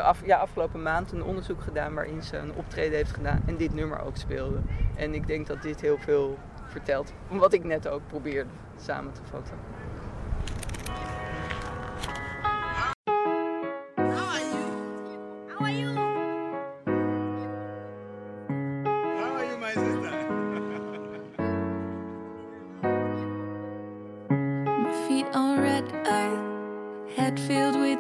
[0.03, 3.75] af, ja, afgelopen maand een onderzoek gedaan waarin ze een optreden heeft gedaan en dit
[3.75, 4.59] nummer ook speelde.
[4.97, 9.21] En ik denk dat dit heel veel vertelt, wat ik net ook probeerde samen te
[9.25, 9.55] vatten.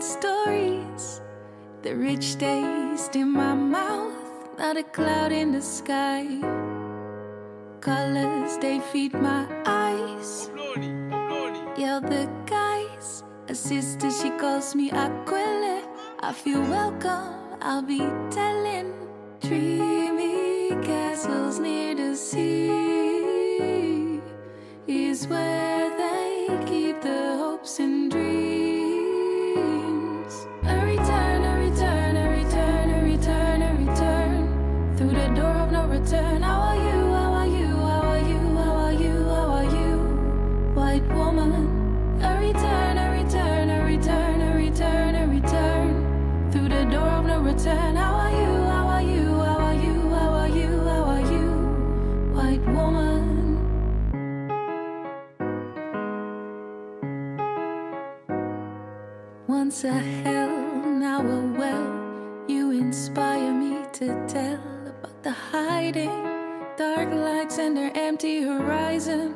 [0.02, 1.20] Stories.
[1.82, 6.26] The rich taste in my mouth, not a cloud in the sky.
[7.80, 10.50] Colors, they feed my eyes.
[11.76, 13.22] Yeah, the guys.
[13.48, 15.84] A sister, she calls me Aquile.
[16.20, 19.05] I feel welcome, I'll be telling.
[68.16, 69.35] Empty horizon.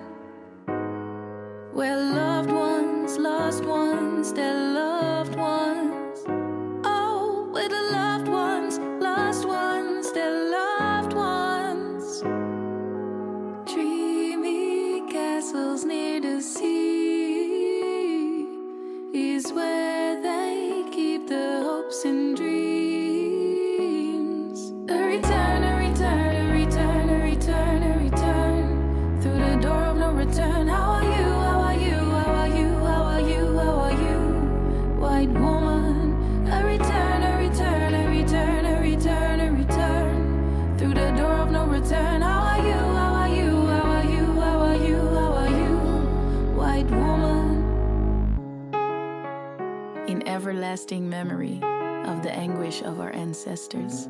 [50.50, 51.60] Everlasting memory
[52.06, 54.08] of the anguish of our ancestors,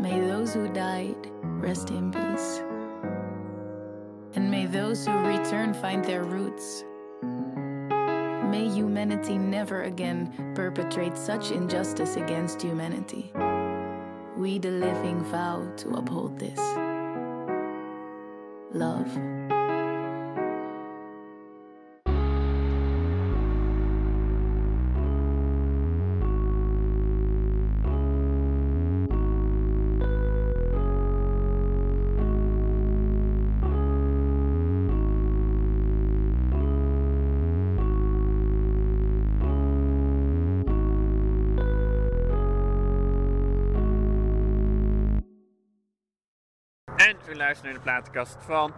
[0.00, 2.62] may those who died rest in peace.
[4.34, 6.82] And may those who return find their roots.
[7.20, 13.30] May humanity never again perpetrate such injustice against humanity.
[14.38, 16.58] We, the living, vow to uphold this.
[18.72, 19.37] Love.
[47.48, 48.72] En u luistert naar de platenkast van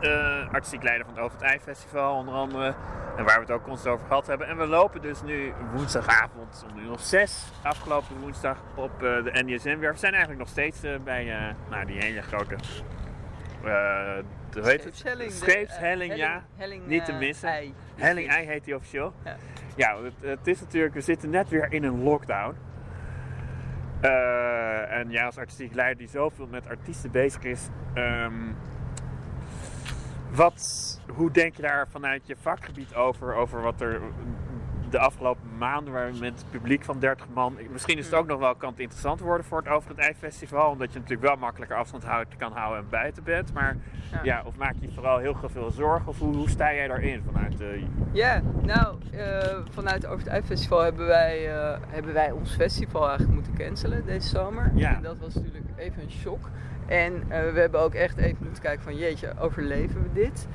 [0.00, 2.74] eh artistiek leider van het Over het Ei Festival, onder andere.
[3.16, 4.46] En waar we het ook constant over gehad hebben.
[4.46, 9.30] En we lopen dus nu woensdagavond om uur of zes, afgelopen woensdag, op eh, de
[9.32, 9.92] NDSM weer.
[9.92, 12.56] We zijn eigenlijk nog steeds eh, bij nou, die hele grote.
[14.52, 15.04] hoe heet het?
[15.28, 16.16] Scheepshelling.
[16.16, 16.44] ja.
[16.56, 17.48] Helling, Niet te missen.
[17.48, 17.74] ei.
[17.96, 19.12] Helling Ei heet die officieel.
[19.24, 19.36] Ja.
[19.76, 22.56] Ja, het, het is natuurlijk, we zitten net weer in een lockdown.
[24.00, 27.68] Eh, en ja, als artistiek leider die zoveel met artiesten bezig is.
[27.94, 28.52] ehm,
[30.30, 33.34] wat, hoe denk je daar vanuit je vakgebied over?
[33.34, 34.00] Over wat er
[34.92, 37.56] de afgelopen maanden, waar we met het publiek van 30 man.
[37.72, 40.14] Misschien is het ook nog wel kan het interessant worden voor het Over het Ei
[40.14, 40.70] Festival.
[40.70, 43.52] Omdat je natuurlijk wel makkelijker afstand houdt, kan houden en buiten bent.
[43.52, 43.76] Maar
[44.12, 44.20] ja.
[44.22, 44.42] Ja.
[44.44, 46.08] of maak je vooral heel veel zorgen?
[46.08, 47.82] Of hoe, hoe sta jij daarin vanuit de.
[48.12, 53.34] Ja, nou, eh, vanuit Over het Eifestival hebben wij, eh, hebben wij ons festival eigenlijk
[53.34, 54.72] moeten cancelen deze zomer.
[54.74, 54.96] Ja.
[54.96, 56.48] En dat was natuurlijk even een shock.
[56.88, 60.46] En eh, we hebben ook echt even moeten kijken van jeetje, overleven we dit?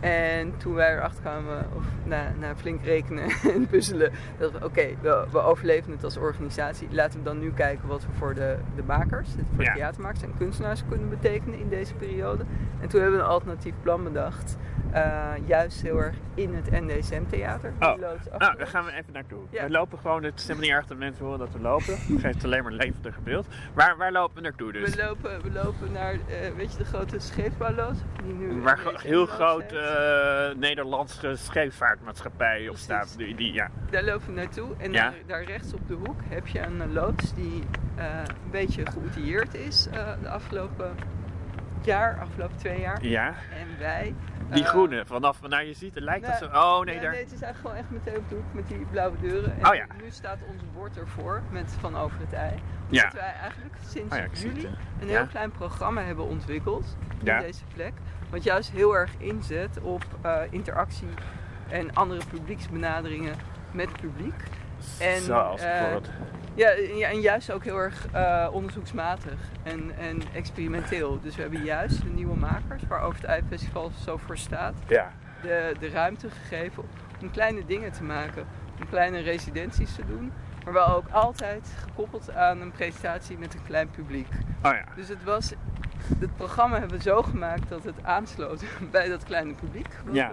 [0.00, 4.88] En toen wij erachter kwamen, of na, na flink rekenen en puzzelen, dat we oké,
[5.00, 6.88] we, we overleven het als organisatie.
[6.90, 9.72] Laten we dan nu kijken wat we voor de, de makers, voor Ja.
[9.72, 12.44] de theatermakers en kunstenaars kunnen betekenen in deze periode.
[12.80, 14.56] En toen hebben we een alternatief plan bedacht.
[14.92, 17.72] eh, juist heel erg in het NDSM-theater.
[17.80, 17.96] Oh,
[18.38, 19.38] Nou, daar gaan we even naartoe.
[19.50, 19.64] Ja.
[19.64, 21.94] We lopen gewoon, het is helemaal niet erg dat mensen horen dat we lopen.
[21.98, 23.46] Het geeft alleen maar een levendiger beeld.
[23.74, 24.94] Waar, waar lopen we naartoe dus?
[24.94, 26.18] We lopen, we lopen naar, eh,
[26.56, 27.96] weet je, de grote scheepsbouwloos?
[28.24, 29.80] Die nu Waar heel groot uh,
[30.56, 33.14] Nederlandse scheepvaartmaatschappij op staat.
[33.16, 33.70] Die, die, ja.
[33.90, 34.68] Daar lopen we naartoe.
[34.78, 35.02] En Ja.
[35.02, 37.64] daar, daar rechts op de hoek heb je een eh, loods die
[37.96, 38.04] eh,
[38.44, 40.94] een beetje geoutilleerd is eh, de afgelopen
[41.82, 43.04] jaar, afgelopen twee jaar.
[43.06, 44.14] ja, En wij...
[44.50, 45.06] die eh, groene.
[45.06, 46.58] Vanaf, nou je ziet, het lijkt nee, dat zo...
[46.58, 47.10] Oh nee, ja, daar...
[47.10, 49.54] nee, het is eigenlijk gewoon echt meteen op de hoek met die blauwe deuren.
[49.60, 49.86] En Oh ja.
[50.02, 52.54] nu staat ons bord ervoor met Van Over het Ei.
[52.88, 53.02] Ja.
[53.02, 54.68] Dat wij eigenlijk sinds Oh juli
[55.00, 57.40] een heel klein programma hebben ontwikkeld op Ja.
[57.40, 57.92] deze plek.
[58.30, 61.08] Wat juist heel erg inzet op eh, interactie
[61.68, 63.34] en andere publieksbenaderingen
[63.70, 64.42] met het publiek.
[64.98, 66.08] En, Zoals eh, bijvoorbeeld.
[66.54, 66.68] Ja,
[67.08, 71.20] en juist ook heel erg eh, onderzoeksmatig en, en experimenteel.
[71.20, 74.74] Dus we hebben juist de nieuwe makers, waar Over het Ei Festival zo voor staat,
[74.88, 75.12] Ja.
[75.42, 76.82] de, de ruimte gegeven
[77.22, 78.44] om kleine dingen te maken.
[78.80, 80.32] Om kleine residenties te doen.
[80.64, 84.26] Maar wel ook altijd gekoppeld aan een presentatie met een klein publiek.
[84.62, 84.84] Oh ja.
[84.96, 85.52] Dus het was
[86.20, 89.88] het programma hebben we zo gemaakt dat het aansloot bij dat kleine publiek.
[90.04, 90.32] wat Ja.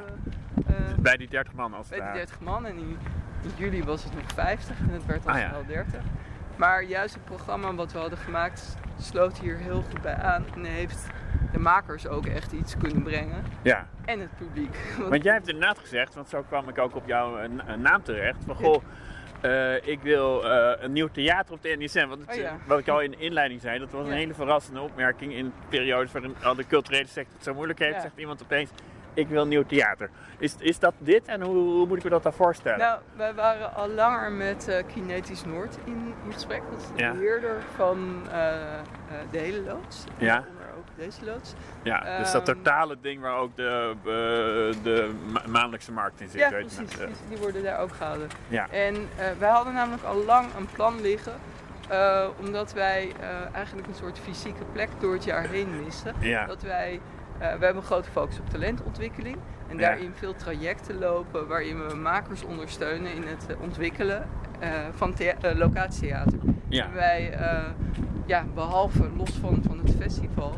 [0.56, 2.18] we, eh, Bij die 30 man als het bij die ware.
[2.26, 2.98] 30 man en in,
[3.42, 5.50] in juli was het nog 50 en het werd al Ah, ja.
[5.50, 6.02] snel 30.
[6.56, 10.64] Maar juist het programma wat we hadden gemaakt sloot hier heel goed bij aan en
[10.64, 11.08] heeft
[11.52, 13.44] de makers ook echt iets kunnen brengen.
[13.62, 13.88] Ja.
[14.06, 14.76] En het publiek.
[15.10, 18.04] Want jij hebt inderdaad gezegd, want zo kwam ik ook op jouw eh, na- naam
[18.04, 18.38] terecht.
[18.46, 18.84] Van goh,
[19.42, 22.08] eh, ik wil eh, een nieuw theater op de NSM.
[22.08, 22.58] Want het, Oh ja.
[22.68, 26.12] wat ik al in de inleiding zei, dat was een hele verrassende opmerking in periodes
[26.12, 27.96] waarin al de culturele sector het zo moeilijk heeft.
[27.96, 28.02] Ja.
[28.02, 28.70] Zegt iemand opeens,
[29.18, 30.10] ik wil een nieuw theater.
[30.38, 32.80] Is, is dat dit en hoe, hoe moet ik me dat dan voorstellen?
[32.80, 36.62] Nou, wij waren al langer met eh, Kinetisch Noord in, in gesprek.
[36.72, 37.12] Dat is de Ja.
[37.12, 38.54] beheerder van eh,
[39.32, 40.04] de hele loods.
[40.18, 40.38] Ja.
[40.38, 41.54] Onder ook deze loods.
[41.84, 43.96] ja, dus dat ehm, totale ding waar ook de,
[44.84, 46.40] de ma- maandelijkse markt in zit.
[46.40, 46.98] Ja, weet precies.
[46.98, 48.28] Die, die worden daar ook gehouden.
[48.48, 48.70] Ja.
[48.70, 48.96] En
[49.40, 51.34] wij hadden namelijk al lang een plan liggen.
[52.40, 53.12] omdat wij
[53.54, 56.14] eigenlijk een soort fysieke plek door het jaar heen missen.
[56.20, 56.46] Ja.
[56.46, 57.00] Dat wij,
[57.40, 59.38] we hebben een grote focus op talentontwikkeling.
[59.68, 64.28] En daarin veel trajecten lopen waarin we makers ondersteunen in het eh, ontwikkelen
[64.60, 66.40] eh, van thea- eh, locatietheater.
[66.68, 66.92] Ja.
[66.94, 67.64] Wij, eh,
[68.26, 70.58] ja, behalve los van, van het festival,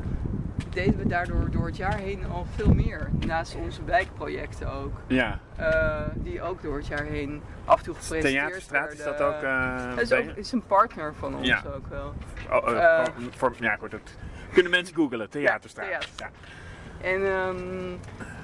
[0.69, 3.09] deden we daardoor door het jaar heen al veel meer.
[3.25, 4.93] Naast onze wijkprojecten ook.
[5.07, 5.39] ja.
[5.55, 9.41] eh, die ook door het jaar heen af en toe gepresenteerd Theaterstraat, is dat ook...
[9.41, 11.63] eh, is, ook, is een partner van ons Ja.
[11.75, 12.13] ook wel.
[12.51, 13.91] Oh, eh, Eh, voor- voor, ja, goed.
[13.91, 14.15] Dat
[14.53, 15.29] kunnen mensen googlen.
[15.29, 15.89] Theaterstraat.
[15.89, 16.29] Ja, Ja,
[17.01, 17.93] En ehm,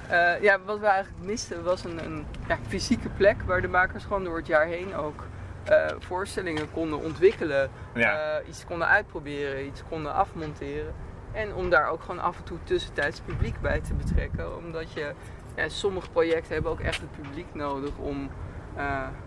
[0.08, 4.04] eh, ja, wat we eigenlijk misten was een, een ja, fysieke plek waar de makers
[4.04, 5.24] gewoon door het jaar heen ook
[5.64, 7.70] eh, voorstellingen konden ontwikkelen.
[7.94, 8.38] Ja.
[8.38, 10.94] eh, iets konden uitproberen, iets konden afmonteren.
[11.32, 14.56] En om daar ook gewoon af en toe tussentijds publiek bij te betrekken.
[14.56, 15.12] Omdat je,
[15.56, 18.30] ja, sommige projecten hebben ook echt het publiek nodig om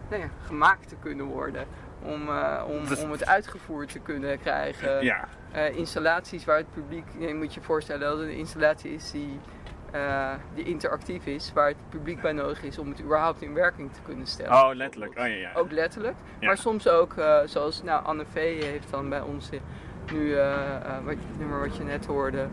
[0.09, 1.65] nou ja, gemaakt te kunnen worden.
[2.01, 5.27] Om, eh, om, om het uitgevoerd te kunnen krijgen ja.
[5.51, 9.39] eh, installaties waar het publiek, je moet je voorstellen dat het een installatie is die,
[9.91, 13.93] eh, die interactief is, waar het publiek bij nodig is om het überhaupt in werking
[13.93, 14.51] te kunnen stellen.
[14.53, 15.11] Oh, letterlijk.
[15.11, 15.51] Oh, ja, ja.
[15.53, 16.47] Ook letterlijk, Ja.
[16.47, 19.59] maar soms ook eh, zoals nou, Anne V heeft dan bij ons eh,
[20.11, 22.47] nu, eh, eh, wat, het nummer wat je net hoorde,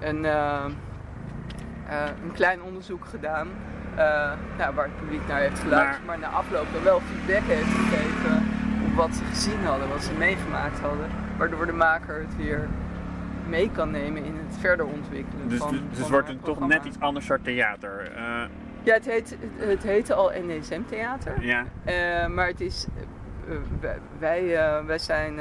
[0.00, 0.64] een, eh,
[1.88, 3.48] eh, een klein onderzoek gedaan.
[4.58, 8.48] Nou, waar het publiek naar heeft geluisterd, maar, na afloop dan wel feedback heeft gegeven
[8.86, 11.06] op wat ze gezien hadden, wat ze meegemaakt hadden.
[11.38, 12.68] Waardoor de maker het weer
[13.48, 16.84] mee kan nemen in het verder ontwikkelen Dus, van, dus van wordt het toch net
[16.84, 18.12] iets anders soort theater.
[18.16, 18.42] Eh,
[18.82, 21.44] Ja, het, heet, het, het heette al NDSM Theater.
[21.44, 21.64] ja.
[21.84, 22.86] Eh, maar het is,
[24.18, 24.42] wij,
[24.86, 25.38] wij zijn,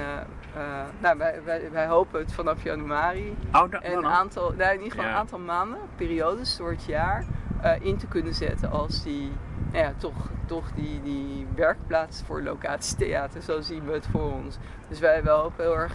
[0.99, 5.05] nou, wij, wij, wij hopen het vanaf januari Oh, een aantal, nou, in ieder geval
[5.05, 5.11] Ja.
[5.11, 7.25] een aantal maanden, periodes door het jaar,
[7.61, 9.31] eh, in te kunnen zetten als die,
[9.71, 14.57] nou ja, toch, toch die, die werkplaats voor locatietheater, zo zien we het voor ons.
[14.87, 15.93] Dus wij hopen heel erg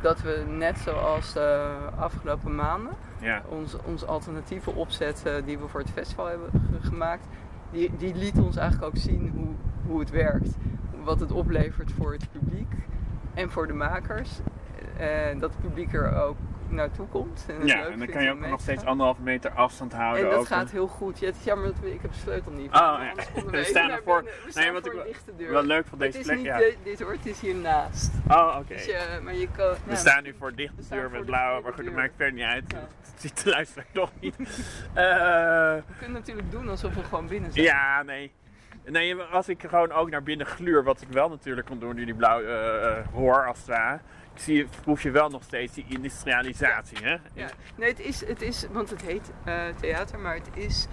[0.00, 3.42] dat we net zoals de afgelopen maanden Ja.
[3.48, 7.26] onze, onze alternatieve opzet eh, die we voor het festival hebben ge- gemaakt,
[7.70, 9.54] die, die liet ons eigenlijk ook zien hoe,
[9.86, 10.50] hoe het werkt.
[11.04, 12.72] Wat het oplevert voor het publiek
[13.34, 14.30] en voor de makers.
[14.96, 16.36] En dat het publiek er ook
[16.68, 17.46] naartoe komt.
[17.48, 20.24] En Ja, en dan kan je ook nog te steeds anderhalve meter afstand houden.
[20.24, 21.18] En dat gaat heel goed.
[21.18, 22.66] Ja, het is jammer dat we, ik heb de sleutel niet.
[22.66, 23.12] Oh, ja.
[23.50, 24.22] We staan ervoor-.
[24.22, 25.50] We Nee, wat voor ik deur.
[25.52, 26.56] Wel leuk van deze is plek, niet ja.
[26.58, 28.10] de- dit hoor, het is hiernaast.
[28.28, 28.74] Oh, oké.
[28.74, 31.62] Dus je, maar je kan, We staan nu voor dichte deur met de blauw, dichte
[31.62, 32.64] maar goed, dat maakt verder niet uit.
[32.68, 32.78] Ja.
[32.78, 34.36] Het ziet de luisteraar toch niet.
[34.94, 37.64] Eh, We kunnen natuurlijk doen alsof we gewoon binnen zijn.
[37.64, 38.32] ja, nee.
[38.86, 42.04] Nee, als ik gewoon ook naar binnen gluur, wat ik wel natuurlijk kon doen, nu
[42.04, 44.00] die blauw eh, eh, hoor als het ware.
[44.34, 47.16] Ik zie, proef je wel nog steeds die industrialisatie, hè?
[47.32, 47.48] Ja.
[47.76, 50.86] Nee, het is, het is, want het heet eh, theater, maar het is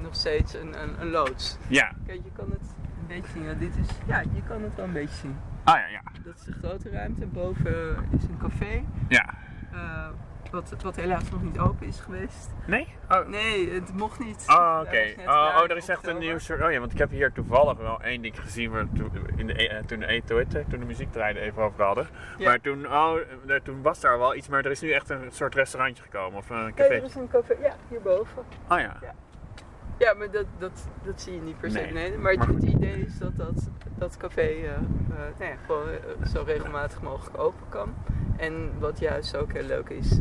[0.00, 1.58] nog steeds een, een, een loods.
[1.68, 1.92] Ja.
[2.06, 3.46] Kijk, je kan het een beetje zien.
[3.46, 5.36] want Dit is, ja, je kan het wel een beetje zien.
[5.64, 6.02] Ah ja, ja.
[6.24, 7.26] Dat is de grote ruimte.
[7.26, 9.34] Boven is een café, Ja.
[10.50, 12.50] Wat, wat helaas nog niet open is geweest.
[12.66, 12.88] Nee?
[13.08, 14.44] Oh, Nee, het mocht niet.
[14.46, 15.14] Oh, Daar oké.
[15.18, 16.62] Oh, oh, er is echt een nieuw soort.
[16.62, 19.68] Oh ja, want ik heb hier toevallig wel één ding gezien waar toen, in de,
[19.68, 22.06] eh, toen, de, toen, het, toen de muziek draaide even over hadden.
[22.38, 22.48] Ja.
[22.48, 23.14] Maar toen, oh,
[23.62, 26.50] toen was daar wel iets, maar er is nu echt een soort restaurantje gekomen of
[26.50, 26.94] een Nee, café.
[26.94, 28.42] er is een café, ja, hierboven.
[28.68, 28.96] Oh ja.
[29.98, 32.20] Ja, maar dat, dat, dat zie je niet per se Nee, beneden.
[32.20, 34.78] Maar, maar het, idee is dat dat, dat café eh, eh,
[35.38, 35.88] ja, gewoon
[36.32, 37.94] zo regelmatig mogelijk open kan.
[38.36, 40.18] En wat juist ook heel leuk is,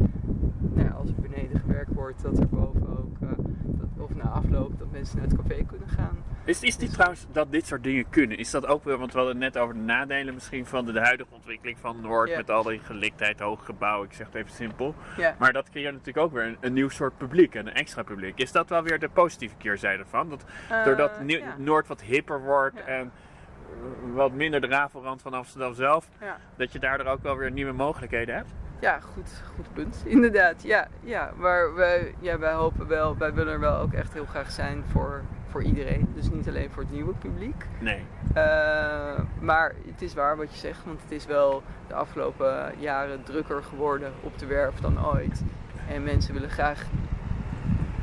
[0.59, 3.27] nou ja, als er beneden gewerkt wordt, dat er boven ook, eh,
[3.65, 6.17] dat, of na afloop, dat mensen naar het café kunnen gaan.
[6.45, 8.37] Is, is die trouwens dat dit soort dingen kunnen?
[8.37, 10.91] Is dat ook wel, want we hadden het net over de nadelen misschien van de,
[10.91, 14.51] de huidige ontwikkeling van Noord met al die geliktheid, hoge gebouwen, ik zeg het even
[14.51, 14.95] simpel.
[15.39, 18.37] Maar dat creëert natuurlijk ook weer een, een nieuw soort publiek, een extra publiek.
[18.39, 20.29] Is dat wel weer de positieve keerzijde van?
[20.29, 20.45] Dat
[20.85, 21.55] doordat Eh, Nieuw- ja.
[21.57, 26.09] Noord wat hipper wordt en eh, wat minder de rafelrand van Amsterdam zelf,
[26.55, 28.53] dat je daardoor ook wel weer nieuwe mogelijkheden hebt?
[28.79, 30.03] Ja, goed, goed punt.
[30.15, 30.87] Inderdaad, ja.
[31.03, 31.31] ja.
[31.35, 34.83] Maar wij, ja, wij hopen wel, wij willen er wel ook echt heel graag zijn
[34.91, 36.07] voor, voor iedereen.
[36.13, 37.65] Dus niet alleen voor het nieuwe publiek.
[37.79, 38.05] Nee.
[38.33, 43.23] Eh, maar het is waar wat je zegt, want het is wel de afgelopen jaren
[43.23, 45.43] drukker geworden op de werf dan ooit.
[45.89, 46.85] En mensen willen graag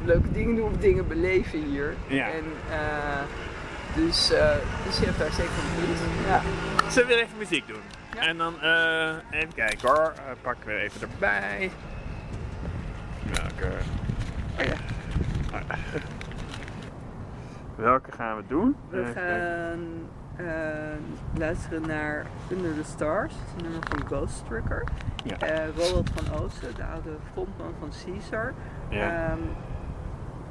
[0.04, 1.94] leuke dingen doen of dingen beleven hier.
[2.06, 2.30] Ja.
[2.30, 3.22] En, eh,
[3.94, 4.54] dus, eh,
[4.86, 5.98] dus je hebt daar zeker een punt.
[6.26, 6.42] Ja.
[6.90, 7.80] Zullen we weer even muziek doen?
[8.14, 8.20] Ja.
[8.20, 10.12] En dan eh, even kijken hoor.
[10.16, 11.70] Uh, pakken we even erbij.
[13.32, 13.76] Welke?
[14.58, 14.76] Oh ja.
[17.76, 18.76] Welke gaan we doen?
[18.88, 20.48] We Even gaan eh,
[21.38, 24.84] luisteren naar Under the Stars, het nummer van Ghost Trucker.
[25.24, 25.36] Ja.
[25.38, 28.52] Eh, Roald van Oosten, de oude frontman van Caesar.
[28.88, 29.00] Ja.
[29.30, 29.38] Ehm,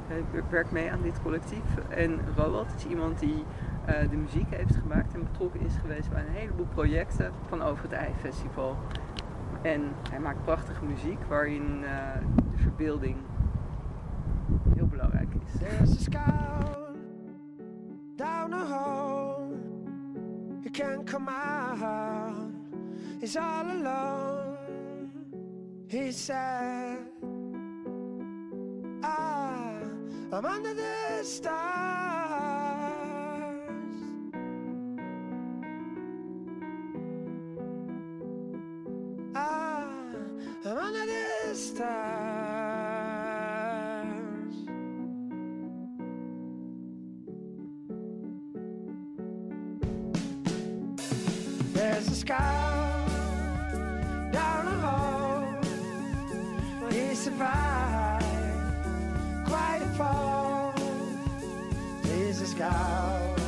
[0.06, 1.62] hij wer- werkt mee aan dit collectief.
[1.88, 6.20] En Roald is iemand die eh, de muziek heeft gemaakt en betrokken is geweest bij
[6.20, 8.76] een heleboel projecten van Over het IJ Festival.
[9.62, 11.90] En hij maakt prachtige muziek waarin eh,
[12.52, 13.16] de verbeelding
[14.74, 15.58] heel belangrijk is.
[15.58, 16.84] There's a scout
[18.16, 19.52] down hall.
[20.62, 22.50] He can't come out.
[23.20, 24.56] He's all alone.
[25.86, 26.98] He's sad.
[29.02, 29.80] Ah,
[30.32, 32.13] I'm under the.
[41.74, 42.04] Stars.
[51.72, 53.08] There's a scout
[54.32, 55.42] down the hall.
[56.90, 58.24] He survived
[59.46, 60.74] quite a fall.
[62.04, 63.40] He's a scout,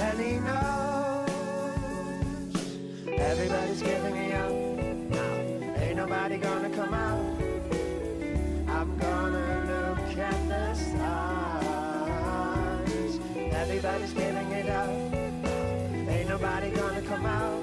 [0.00, 0.75] and he knows
[6.36, 7.18] nobody gonna come out.
[8.68, 11.60] I'm gonna look at the stars.
[13.52, 14.90] Everybody's giving it up.
[16.08, 17.55] Ain't nobody gonna come out.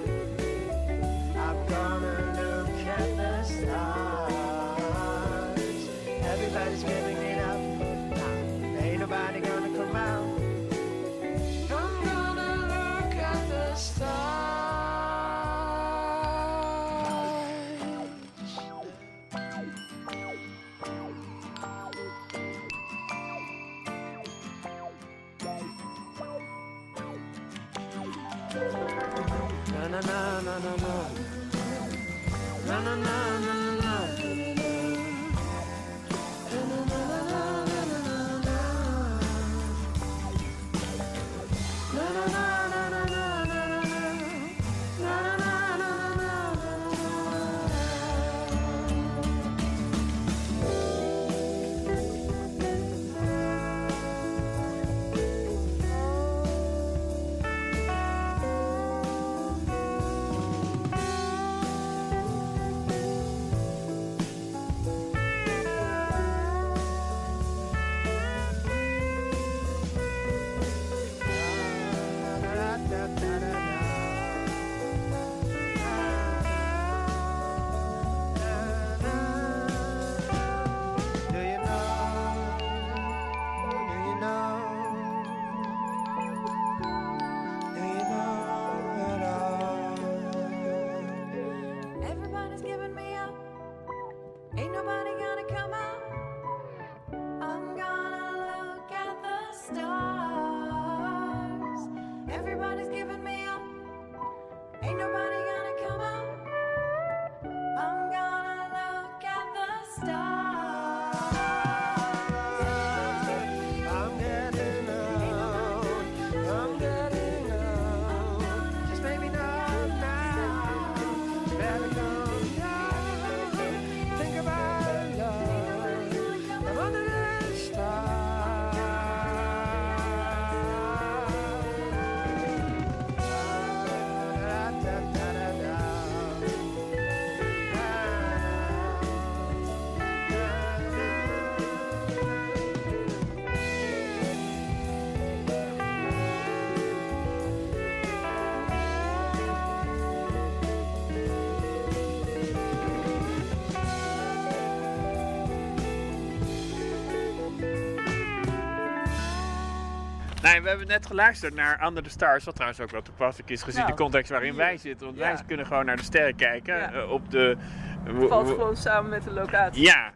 [160.54, 163.64] Nee, we hebben net geluisterd naar Under the Stars, wat trouwens ook wel toepasselijk is
[163.64, 164.58] gezien Nou, de context waarin hier.
[164.60, 165.06] wij zitten.
[165.06, 165.24] Want Ja.
[165.34, 167.58] wij kunnen gewoon naar de sterren kijken eh, op de...
[168.04, 169.84] Het valt gewoon samen met de locatie.
[169.84, 170.12] Ja.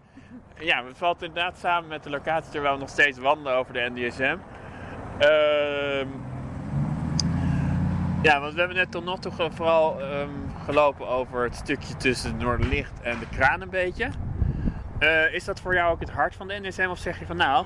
[0.59, 3.89] ja, het valt inderdaad samen met de locatie terwijl we nog steeds wandelen over de
[3.93, 4.38] NDSM.
[5.17, 6.07] Ehm,
[8.21, 10.29] ja, want we hebben net tot nog toe vooral ehm,
[10.65, 14.09] gelopen over het stukje tussen het Noorderlicht en de kraan een beetje.
[14.99, 17.38] Eh, is dat voor jou ook het hart van de NDSM of zeg je van
[17.38, 17.65] nou,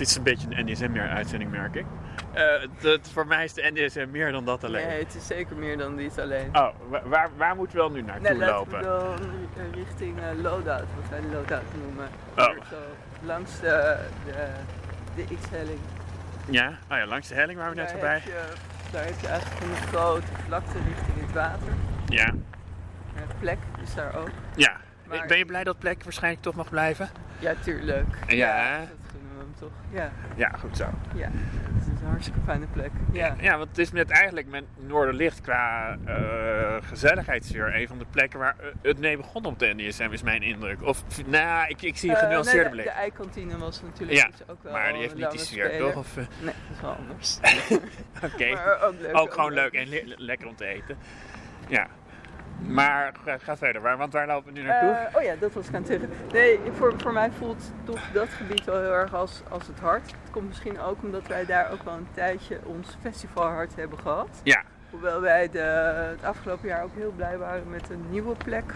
[0.00, 1.84] het is een beetje een NDSM-uitzending merk ik.
[2.32, 4.86] Eh, het- het- voor mij is de NDSM meer dan dat alleen.
[4.86, 6.48] Nee, het is zeker meer dan dit alleen.
[6.56, 8.78] Oh, wa- waar, waar moeten we dan nu naartoe Nee, laten lopen?
[8.78, 12.08] we dan ri- richting eh, Loadout, wat wij Loadout noemen.
[12.36, 12.44] Oh.
[12.44, 12.76] Zo,
[13.22, 14.48] langs de, de,
[15.16, 15.78] de X-helling.
[16.50, 18.22] Ja, oh ja, langs de helling waar we net voorbij.
[18.92, 21.68] Daar heb je eigenlijk een grote vlakte richting het water.
[22.06, 22.26] Ja,
[23.14, 24.28] Eh, plek is daar ook.
[24.56, 24.76] ja.
[25.06, 27.08] Maar- Ben je blij dat plek waarschijnlijk toch mag blijven?
[27.38, 28.06] Ja, tuurlijk.
[28.26, 28.78] Ja?
[28.78, 29.70] dat gunnen we hem toch.
[29.90, 30.84] Ja, Ja, goed zo.
[31.14, 31.28] ja.
[31.74, 32.90] Het is een hartstikke fijne plek.
[33.12, 33.34] Ja.
[33.40, 38.38] Ja, want het is met eigenlijk met Noorderlicht qua eh gezelligheidssfeer een van de plekken
[38.38, 40.82] waar eh, het mee begon op de NDSM, is mijn indruk.
[40.82, 42.84] Of, nou, ik, ik zie een Eh, genuanceerde nee, blik.
[42.84, 45.96] de, eikantine was natuurlijk Ja, dus ook wel maar die heeft niet die sfeer, toch?
[45.96, 47.38] Of, Nee, dat is wel anders.
[48.32, 49.16] Oké, ook leuk.
[49.18, 50.96] ook gewoon leuk en le- lekker om te eten.
[51.68, 51.86] Ja,
[52.66, 54.90] maar ga, ga verder, waar, want waar lopen we nu naartoe?
[54.90, 56.08] Eh, oh ja, dat was ik aan het zeggen.
[56.32, 60.06] Nee, voor, voor mij voelt toch dat gebied wel heel erg als, als het hart.
[60.22, 64.40] Het komt misschien ook omdat wij daar ook wel een tijdje ons festivalhart hebben gehad.
[64.42, 65.58] ja, Hoewel wij de,
[66.10, 68.74] het afgelopen jaar ook heel blij waren met een nieuwe plek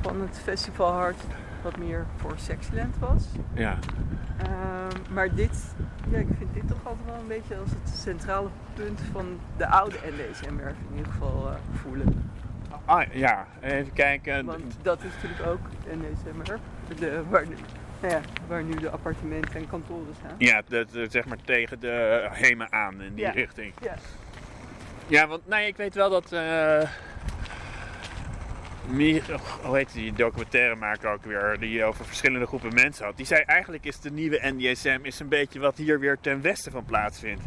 [0.00, 1.16] van het festivalhart.
[1.62, 3.24] Wat meer voor Sexyland was.
[3.54, 3.78] ja.
[4.38, 5.74] Ehm, maar dit,
[6.10, 9.66] ja, ik vind dit toch altijd wel een beetje als het centrale punt van de
[9.66, 12.30] oude NDSM-werf in ieder geval eh, voelen.
[12.84, 14.44] Ah, ja, even kijken.
[14.44, 16.60] Want dat is natuurlijk ook NDSM-werf,
[16.98, 17.56] de, waar, nu-
[18.00, 20.34] nou ja, waar nu de appartementen en kantoren staan.
[20.38, 23.30] Ja, de, de- zeg maar tegen de Hema aan in die Ja.
[23.30, 23.72] richting.
[23.82, 23.94] Ja.
[25.06, 26.32] Ja, want nee, ik weet wel dat.
[26.32, 26.88] eh
[29.34, 33.16] och, hoe heet die documentairemaker ook weer, die over verschillende groepen mensen had.
[33.16, 36.72] Die zei eigenlijk is de nieuwe NDSM is een beetje wat hier weer ten westen
[36.72, 37.42] van plaatsvindt.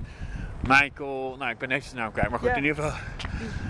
[0.62, 2.55] Michael, nou ik ben even zijn naam kwijt, maar goed, Ja.
[2.55, 2.99] in ieder geval,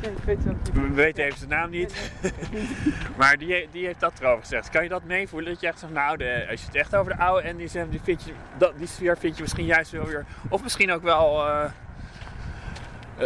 [0.02, 0.74] Ja, ik weet het ook niet.
[0.74, 2.12] we weten even zijn naam niet.
[3.18, 4.70] Maar die, die heeft dat erover gezegd.
[4.70, 5.52] Kan je dat meevoelen?
[5.52, 8.00] Dat je echt zegt, nou, de, als je het echt over de oude NDSM, die,
[8.04, 11.48] vind je, dat, die sfeer vind je misschien juist wel weer, of misschien ook wel,
[11.48, 11.64] eh,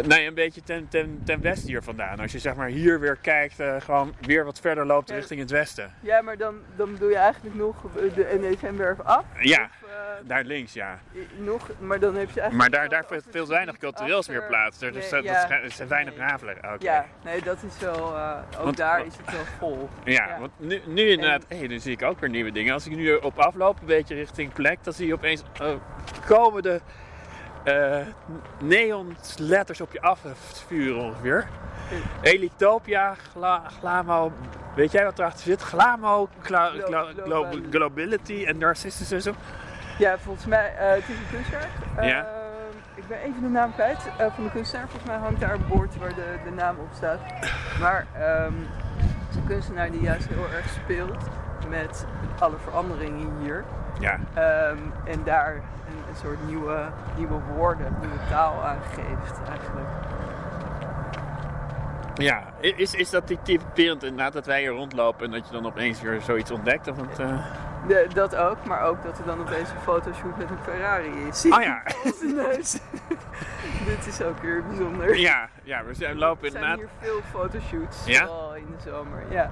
[0.06, 2.20] nee, een beetje ten, ten, ten westen hier vandaan.
[2.20, 5.14] Als je zeg maar hier weer kijkt, eh, gewoon weer wat verder loopt Ja.
[5.14, 5.94] richting het westen.
[6.00, 7.76] Ja, maar dan, dan bedoel je eigenlijk nog
[8.14, 9.24] de NDSM-werf af?
[9.40, 9.96] Ja, Of, eh,
[10.28, 10.98] daar links, ja.
[11.36, 12.70] nog, maar dan heb je eigenlijk...
[12.72, 14.80] Maar daar, daar over veel, weinig cultureels meer plaats.
[14.80, 15.46] Er, dus dat, ja.
[15.62, 16.82] dat zijn weinig Nee.
[16.82, 18.16] Ja, nee, dat is wel...
[18.16, 19.88] eh, ook Want- daar is het wel vol.
[20.04, 20.38] Ja, Ja.
[20.38, 22.72] want nu, nu inderdaad, hé, nu zie ik ook weer nieuwe dingen.
[22.72, 25.74] Als ik nu op afloop, een beetje richting plek, dan zie je opeens eh,
[26.26, 26.80] komen de
[27.62, 27.96] eh
[28.60, 31.46] neonletters op je afvuren ongeveer.
[32.20, 34.32] Elitopia, gla, Glamo,
[34.74, 35.62] weet jij wat erachter zit?
[35.62, 39.32] Glamo, gla, Glo- gla- glo- global- Globality en Narcissism.
[39.98, 42.06] Ja, volgens mij, eh, het is een kunstenaar.
[42.06, 42.18] Ja.
[42.18, 44.88] Ehm, ik ben even de naam kwijt eh, van de kunstenaar.
[44.88, 47.20] Volgens mij hangt daar een bord waar de, de naam op staat.
[47.80, 48.52] Maar ehm,
[48.96, 51.24] het is een kunstenaar die juist heel erg speelt
[51.68, 52.06] met
[52.38, 53.64] alle veranderingen hier.
[54.00, 55.60] Ja, Ehm, en daar
[56.12, 59.88] een, soort nieuwe, nieuwe woorden, nieuwe taal aan geeft eigenlijk.
[62.14, 62.42] ja.
[62.60, 66.00] Is, is dat die typerend inderdaad dat wij hier rondlopen en dat je dan opeens
[66.00, 66.88] weer zoiets ontdekt?
[66.88, 67.44] Of het, eh,
[67.86, 71.44] De, dat ook, maar ook dat er dan opeens een fotoshoot met een Ferrari is.
[71.50, 71.82] Oh ja.
[72.34, 72.78] Neus.
[73.86, 75.16] Dit is ook weer bijzonder.
[75.16, 76.90] ja, ja, we zijn, lopen Er zijn inderdaad.
[77.00, 78.26] hier veel fotoshoots, Ja?
[78.26, 79.22] vooral in de zomer.
[79.30, 79.48] Ja,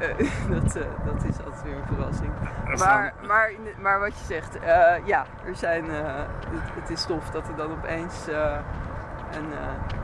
[0.00, 0.08] Eh,
[0.62, 2.30] dat, eh, dat is altijd weer een verrassing.
[2.78, 3.50] Maar, maar,
[3.80, 7.70] maar wat je zegt, eh, ja, er zijn, het, het is tof dat er dan
[7.70, 9.44] opeens een,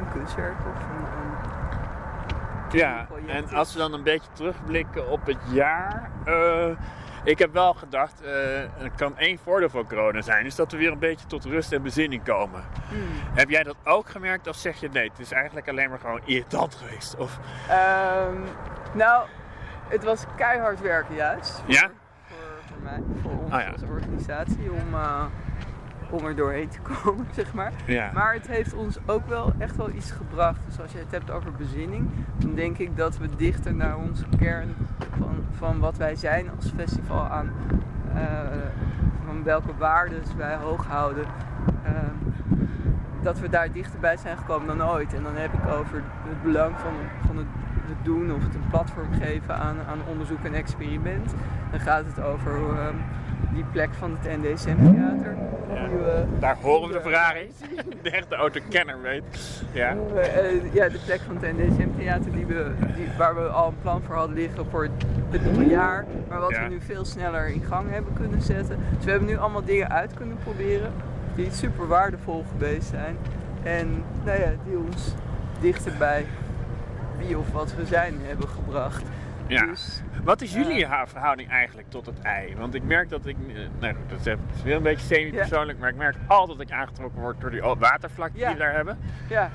[0.01, 5.39] een kunstwerk of een, een Ja, en als we dan een beetje terugblikken op het
[5.51, 6.11] jaar.
[7.25, 10.93] Ik heb wel gedacht, er kan één voordeel van corona zijn, is dat we weer
[10.93, 12.64] een beetje tot rust en bezinning komen.
[12.89, 12.99] Hmm.
[13.35, 16.20] Heb jij dat ook gemerkt of zeg je nee, het is eigenlijk alleen maar gewoon
[16.25, 17.16] irritant geweest?
[17.16, 18.41] Of, Ehm,
[18.93, 19.27] nou,
[19.89, 21.62] het was keihard werken juist.
[21.66, 21.91] Ja?
[22.27, 22.37] Voor,
[22.68, 23.70] voor mij, voor Ah, ja.
[23.70, 25.25] als organisatie, om, eh,
[26.15, 27.73] om er doorheen te komen, zeg maar.
[27.87, 28.11] ja.
[28.15, 30.61] Maar het heeft ons ook wel echt wel iets gebracht.
[30.67, 34.25] Dus als je het hebt over bezinning, dan denk ik dat we dichter naar onze
[34.39, 34.75] kern
[35.19, 37.51] van, van wat wij zijn als festival aan,
[38.15, 38.23] eh,
[39.27, 41.25] van welke waarden wij hoog houden.
[41.83, 41.93] eh,
[43.25, 45.14] dat we daar dichterbij zijn gekomen dan ooit.
[45.14, 46.93] En dan heb ik over het belang van,
[47.27, 47.47] van het,
[47.87, 51.35] het doen of het een platform geven aan, aan onderzoek en experiment.
[51.70, 52.95] Dan gaat het over ehm,
[53.55, 55.37] die plek van het NDSM-theater.
[55.75, 56.25] Ja.
[56.39, 57.51] Daar horen we de Ferrari.
[58.03, 59.22] De echte autokenner weet.
[59.72, 59.97] Ja.
[60.14, 63.79] Eh, ja, de plek van het NDSM Theater die we, die, waar we al een
[63.83, 66.05] plan voor hadden liggen voor het, het nieuwe jaar.
[66.29, 66.62] Maar wat Ja.
[66.62, 68.79] we nu veel sneller in gang hebben kunnen zetten.
[68.97, 70.93] Dus we hebben nu allemaal dingen uit kunnen proberen
[71.35, 73.16] die super waardevol geweest zijn.
[73.62, 75.14] En nou ja, die ons
[75.61, 76.26] dichter bij
[77.18, 79.03] wie of wat we zijn hebben gebracht.
[79.47, 79.66] Ja.
[79.66, 82.57] Dus, Wat is jullie verhouding eigenlijk tot het ei?
[82.57, 85.89] Want ik merk dat ik, eh, nou goed, dat is weer een beetje semi-persoonlijk, maar
[85.89, 88.99] ik merk altijd dat ik aangetrokken word door die watervlakte die we daar hebben.
[89.28, 89.51] Ja,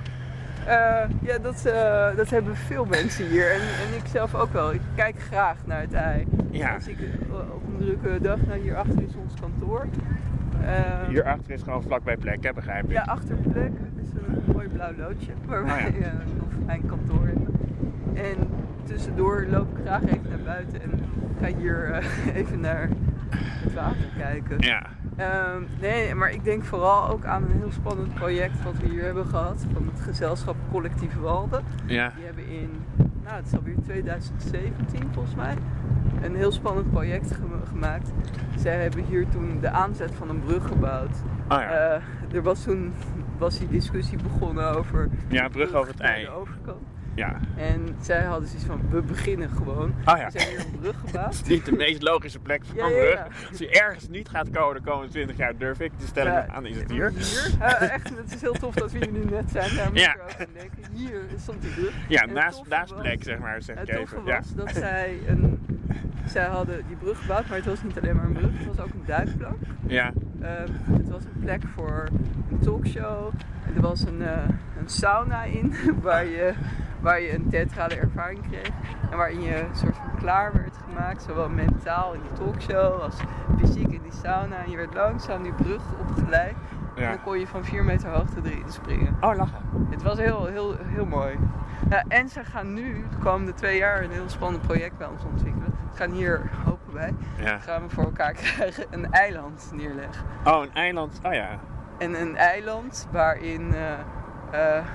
[0.66, 3.52] Eh, ja dat, eh, dat hebben veel mensen hier.
[3.52, 4.74] En, en ik zelf ook wel.
[4.74, 6.26] Ik kijk graag naar het ei.
[6.52, 6.74] Ja.
[6.74, 6.98] Als ik
[7.30, 9.86] op een drukke dag naar hierachter is ons kantoor.
[10.66, 12.92] Eh, Hierachter is gewoon vlakbij plek, hè, begrijp ik.
[12.92, 16.06] Ja, achter plek is een mooi blauw loodje waar Oh wij ja.
[16.06, 17.48] eh, een fijn kantoor hebben.
[18.14, 18.36] En
[18.84, 20.90] tussendoor loop ik graag even naar buiten en
[21.42, 22.90] ga hier eh, even naar
[23.36, 24.60] het water kijken.
[24.60, 24.86] Ja.
[25.16, 29.04] Ehm, nee, maar ik denk vooral ook aan een heel spannend project wat we hier
[29.04, 31.64] hebben gehad van het gezelschap Collectief Walden.
[31.86, 32.12] Ja.
[32.16, 32.70] Die hebben in,
[33.30, 35.56] nou het is alweer 2017 volgens mij,
[36.22, 38.12] een heel spannend project gema- gemaakt.
[38.58, 41.12] Zij hebben hier toen de aanzet van een brug gebouwd.
[41.50, 41.70] Oh ja.
[41.72, 42.02] Eh,
[42.34, 42.94] er was toen
[43.38, 46.24] was die discussie begonnen over Ja, brug over het ei.
[46.24, 46.78] de overkant.
[47.16, 47.40] Ja.
[47.58, 49.94] En zij hadden zoiets van, we beginnen gewoon.
[50.06, 50.26] Oh ja.
[50.26, 51.26] We zijn hier een brug gebouwd.
[51.38, 53.14] Het is niet de meest logische plek voor Ja, een ja, brug.
[53.42, 53.48] ja.
[53.50, 56.48] Als je ergens niet gaat komen de komende 20 jaar, durf ik te stellen Ja,
[56.48, 57.14] aan, is het hier.
[57.60, 59.76] Eh, echt, het is heel tof dat we hier nu net zijn.
[59.76, 60.14] Daar moet Ja.
[60.16, 60.78] ik ook aan denken.
[60.94, 61.94] Hier stond die brug.
[62.08, 64.28] Ja, En naast, naast was- plek, zeg maar, zeg ik Het toffe even.
[64.28, 64.38] Ja.
[64.38, 65.60] was dat zij een...
[66.28, 68.52] Zij hadden die brug gebouwd, maar het was niet alleen maar een brug.
[68.58, 69.58] Het was ook een duikplank.
[69.88, 70.12] Ja.
[70.42, 70.50] Eh,
[70.92, 72.08] het was een plek voor
[72.52, 73.34] een talkshow.
[73.76, 74.44] Er was een, eh,
[74.80, 76.54] een sauna in waar je,
[77.02, 78.70] waar je een theatrale ervaring kreeg.
[79.12, 83.16] En waarin je een soort van klaar werd gemaakt, zowel mentaal in die talkshow als
[83.60, 84.56] fysiek in die sauna.
[84.64, 86.56] En je werd langzaam die brug opgeleid.
[86.96, 87.10] En Ja.
[87.10, 89.18] dan kon je van 4 meter hoogte erin springen.
[89.22, 89.88] Oh, lachen.
[89.90, 91.38] Het was heel, heel, heel mooi.
[91.90, 95.24] Ja, en ze gaan nu de komende twee jaar een heel spannend project bij ons
[95.24, 95.74] ontwikkelen.
[95.92, 97.58] Ze gaan hier, hopen wij, Ja.
[97.60, 100.26] gaan we voor elkaar krijgen een eiland neerleggen.
[100.46, 101.20] Oh, een eiland.
[101.24, 101.48] Oh ja.
[101.98, 104.86] En een eiland waarin eh, eh,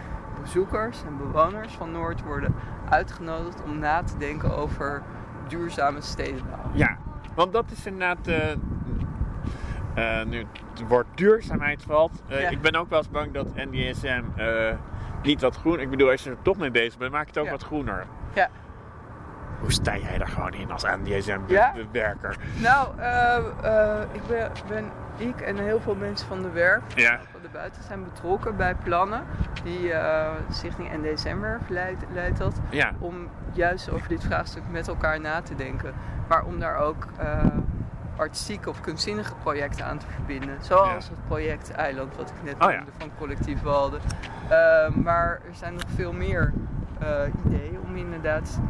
[0.45, 2.55] bezoekers en bewoners van Noord worden
[2.91, 5.03] uitgenodigd om na te denken over
[5.49, 6.71] duurzame stedenbouw.
[6.73, 6.97] Ja,
[7.35, 8.27] want dat is inderdaad.
[8.27, 8.51] eh,
[9.95, 10.39] eh, nu
[10.71, 12.23] het woord duurzaamheid valt.
[12.29, 12.49] Eh, Ja.
[12.49, 14.23] Ik ben ook wel eens bang dat NDSM
[15.23, 15.81] niet wat groen.
[15.81, 17.51] Ik bedoel, als je er toch mee bezig bent, maak het ook Ja.
[17.51, 18.07] wat groener.
[18.35, 18.49] Ja.
[19.61, 20.97] Hoe sta jij daar gewoon in als Ja?
[20.97, 22.37] NDSM-werker?
[22.63, 22.89] Nou,
[24.13, 24.85] ik ben, ben
[25.17, 27.19] ik en heel veel mensen van de werf Ja.
[27.55, 29.23] Buiten zijn betrokken bij plannen
[29.65, 32.61] die de Stichting NDSM-werf leidt, leidt dat.
[32.71, 32.93] Ja.
[32.99, 35.95] Om juist over dit vraagstuk met elkaar na te denken.
[36.29, 37.45] Maar om daar ook eh,
[38.17, 40.57] artistieke of kunstzinnige projecten aan te verbinden.
[40.61, 41.11] Zoals Ja.
[41.11, 42.77] het project Eiland, wat ik net Oh ja.
[42.77, 44.01] noemde van Collectief Walden.
[44.49, 46.53] Eh, maar er zijn nog veel meer
[47.45, 48.61] ideeën om inderdaad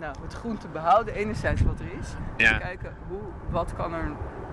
[0.00, 1.14] nou, het groen te behouden.
[1.14, 2.14] Enerzijds wat er is.
[2.36, 2.52] Ja.
[2.52, 4.08] Te kijken hoe, wat kan er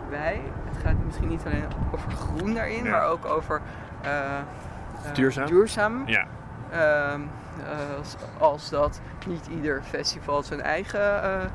[0.10, 0.42] bij.
[0.70, 2.92] Het gaat misschien niet alleen over groen daarin, Ja.
[2.92, 3.62] maar ook over
[4.02, 5.46] eh, eh, Duurzaam?
[5.48, 6.04] duurzaam.
[6.08, 6.26] Ja.
[6.72, 7.22] Ehm,
[7.64, 11.50] eh, als, als dat niet ieder festival zijn eigen eh, eh,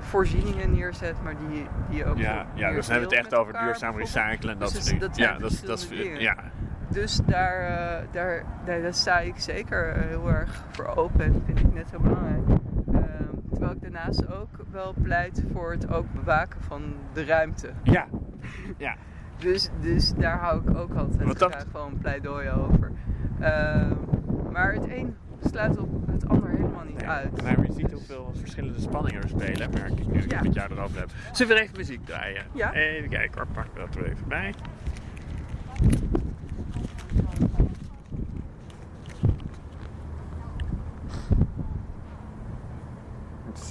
[0.00, 2.16] voorzieningen neerzet, maar die, die ook.
[2.18, 4.84] Ja, ja, dus dan hebben we het echt over duurzaam recyclen en dat Dus soort
[4.84, 5.00] dingen.
[5.00, 5.86] dat ja, dat is, dat
[6.18, 6.36] ja.
[6.88, 11.60] Dus daar, eh, daar, daar, daar sta ik zeker heel erg voor open en vind
[11.60, 12.60] ik net heel belangrijk.
[13.82, 17.70] Ik daarnaast ook wel pleit voor het ook bewaken van de ruimte.
[17.82, 18.06] Ja.
[18.78, 18.94] Ja.
[19.38, 22.90] Dus, dus daar hou ik ook altijd Wat dat- graag wel een pleidooi over.
[23.40, 23.92] Ehm,
[24.52, 27.42] maar het een sluit op het ander helemaal niet uit.
[27.42, 30.72] Maar je ziet hoeveel verschillende spanningen er spelen, merk ik nu ik het met jou
[30.72, 31.10] erover heb.
[31.32, 32.42] Zullen we even muziek draaien?
[32.52, 32.72] Ja.
[32.72, 34.54] Even kijken hoor, pak dat er even bij.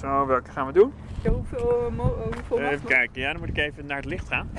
[0.00, 0.92] Zo, welke gaan we doen?
[1.22, 4.28] Ja, hoeveel, eh, eh, hoeveel Even kijken, ja, dan moet ik even naar het licht
[4.28, 4.50] gaan.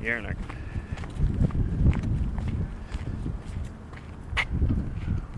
[0.00, 0.36] Heerlijk.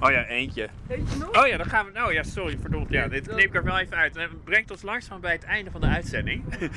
[0.01, 0.68] Oh ja, eentje.
[0.88, 1.43] Eentje nog?
[1.43, 1.93] Oh ja, dan gaan we.
[1.93, 2.90] Nou ja, sorry, verdomd.
[2.90, 4.16] Ja, dit knip ik er wel even uit.
[4.16, 6.45] Het brengt ons langzaam bij het einde van de uitzending.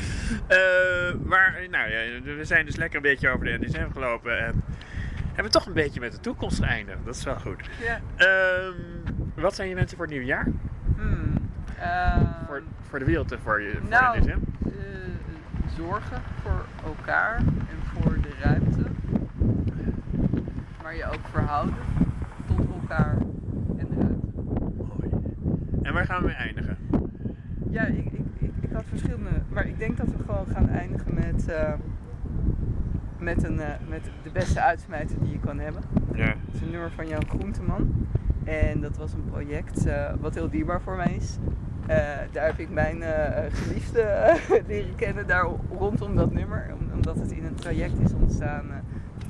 [0.48, 0.58] Eh,
[1.18, 4.46] waar, nou ja, we zijn dus lekker een beetje over de NDSM gelopen.
[4.46, 4.64] En
[5.36, 7.06] hebben toch een beetje met de toekomst geëindigd.
[7.06, 7.70] Dat is wel goed.
[7.82, 8.00] Ja.
[8.16, 8.74] Ehm,
[9.36, 10.48] wat zijn je wensen voor het nieuwe jaar?
[10.98, 11.34] Hmm.
[11.80, 14.36] Ehm, Voor, voor de wereld en voor, je, voor Nou, eh,
[15.78, 18.84] zorgen voor elkaar en voor de ruimte.
[20.84, 21.76] Maar je ook verhouden
[22.48, 23.16] tot elkaar
[23.78, 24.28] en de ruimte.
[25.82, 26.78] En waar gaan we mee eindigen?
[27.70, 29.30] Ja, ik, ik, ik, ik had verschillende.
[29.50, 31.74] Maar ik denk dat we gewoon gaan eindigen met, eh,
[33.20, 35.82] met, een, eh, met de beste uitsmijter die je kan hebben.
[36.14, 36.24] Ja.
[36.26, 38.08] Het is een nummer van Jan Groenteman.
[38.44, 41.38] En dat was een project eh, wat heel dierbaar voor mij is.
[41.88, 41.98] Eh,
[42.32, 43.04] daar heb ik mijn
[43.52, 44.34] geliefde
[44.68, 45.48] leren kennen daar
[45.78, 46.70] rondom dat nummer.
[46.80, 48.66] Om- omdat het in een traject is ontstaan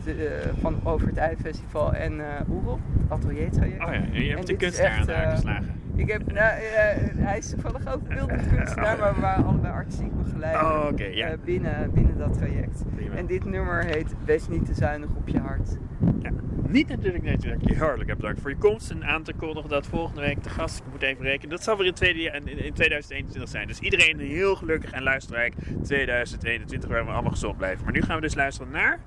[0.03, 3.83] de, van over het IJfestival en eh Oerop, het ateliertraject.
[3.85, 5.73] Oh ja, en je En hebt de dit is kunstenaar aan aangeslagen.
[5.95, 10.17] Ik heb, nou, eh, hij is toevallig ook beeldend kunstenaar, maar we waren allebei artistiek
[10.17, 12.83] begeleid Oh, eh, binnen, binnen dat traject.
[12.95, 13.15] Prima.
[13.15, 15.77] En dit nummer heet Wees niet te zuinig op je hart.
[16.21, 16.31] Ja.
[16.67, 19.87] Niet natuurlijk ik je hartelijk heb bedankt voor je komst en aan te kondigen dat
[19.87, 22.47] volgende week de gast, ik moet even rekenen, dat zal weer in, tweede, jaar- in,
[22.47, 23.67] in 2021 zijn.
[23.67, 27.83] Dus iedereen heel gelukkig en luisterrijk 2021 waar we allemaal gezond blijven.
[27.83, 28.99] Maar nu gaan we dus luisteren naar...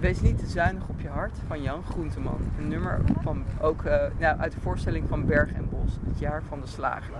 [0.00, 2.40] Wees niet te zuinig op je hart van Jan Groenteman.
[2.58, 6.42] Een nummer van, ook eh, nou, uit de voorstelling van Berg en Bos, het jaar
[6.48, 7.14] van de slager.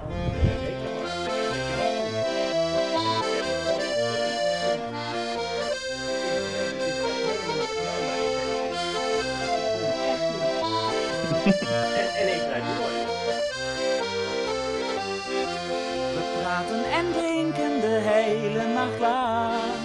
[16.14, 19.78] We praten en drinken de hele nacht lang.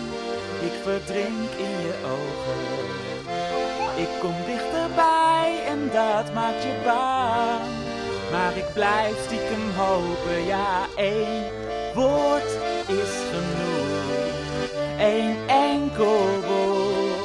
[0.61, 2.42] Ik verdrink in je ogen.
[5.93, 7.61] Dat maakt je bang.
[8.31, 11.43] Maar ik blijf stiekem hopen, ja, één
[11.93, 12.51] woord
[12.87, 13.93] is genoeg.
[14.97, 17.23] Eén enkel woord.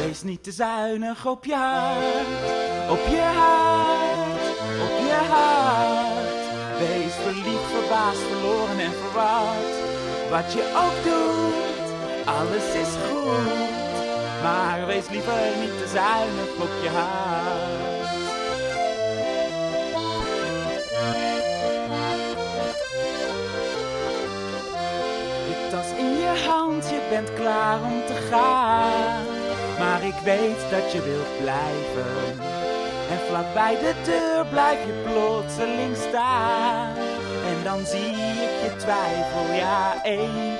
[0.00, 2.26] Wees niet te zuinig op je hart,
[2.90, 4.44] op je hart,
[4.82, 6.40] op je hart.
[6.78, 9.74] Wees verliefd, verbaasd, verloren en verward.
[10.30, 13.69] Wat je ook doet, alles is goed.
[14.42, 17.90] Maar wees liever niet te zuinig op je hart.
[25.48, 29.22] Je tas in je hand, je bent klaar om te gaan.
[29.78, 32.40] Maar ik weet dat je wilt blijven.
[33.10, 36.94] En vlak bij de deur blijf je plotseling staan.
[37.46, 38.14] En dan zie
[38.44, 40.56] ik je twijfel, ja, één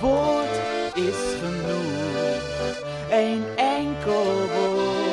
[0.00, 0.54] woord
[0.94, 1.99] is genoeg.
[3.10, 5.10] Eén enkel woord.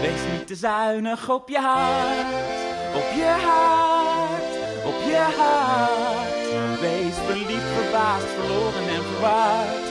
[0.00, 2.26] Wees niet te zuinig op je hart,
[2.94, 4.52] op je hart,
[4.84, 6.80] op je hart.
[6.80, 9.86] Wees verliefd, verbaasd, verloren en verward.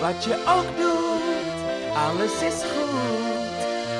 [0.00, 1.58] Wat je ook doet,
[2.06, 3.58] alles is goed.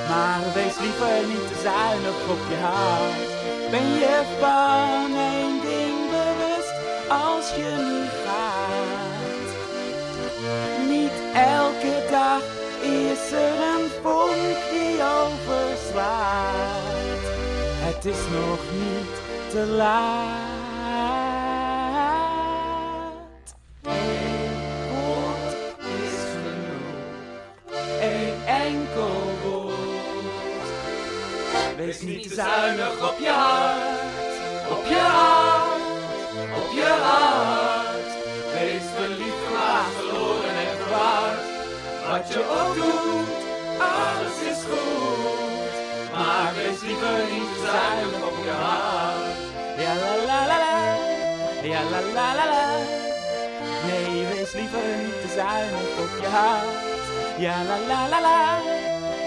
[0.09, 3.31] Maar wees liever niet te zuinig op je hart.
[3.71, 6.77] Ben je van één ding bewust
[7.09, 8.56] als je nu gaat?
[10.89, 12.43] Niet elke dag
[12.83, 16.85] is er een vonk die overslaat.
[17.87, 19.15] Het is nog niet
[19.51, 20.37] te laat.
[23.83, 24.55] Eén
[24.93, 25.53] woord
[26.03, 26.97] is genoeg.
[28.01, 29.77] Eén enkel woord.
[31.77, 35.81] Wees niet zuinig op je hart, op je hart,
[36.57, 37.66] op je hart.
[42.11, 43.37] Wat je ook doet,
[43.79, 45.75] alles is goed.
[46.13, 49.39] Maar wees liever niet te zuinig op je hart.
[49.79, 50.79] Ja la la la la,
[51.63, 52.67] ja la la la la.
[53.87, 56.85] Nee, wees liever niet te zuinig op je hart.
[57.39, 58.41] Ja la la la la,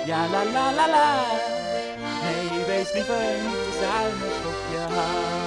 [0.05, 1.09] ja la la la la.
[2.23, 5.38] Nee, wees liever niet te zuinig op je hart.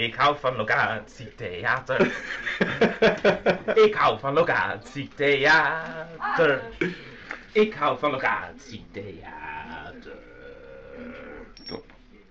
[0.00, 2.12] Ik hou van locatietheater.
[3.84, 6.62] Ik hou van locatietheater.
[7.52, 9.39] Ik hou van locatietheater.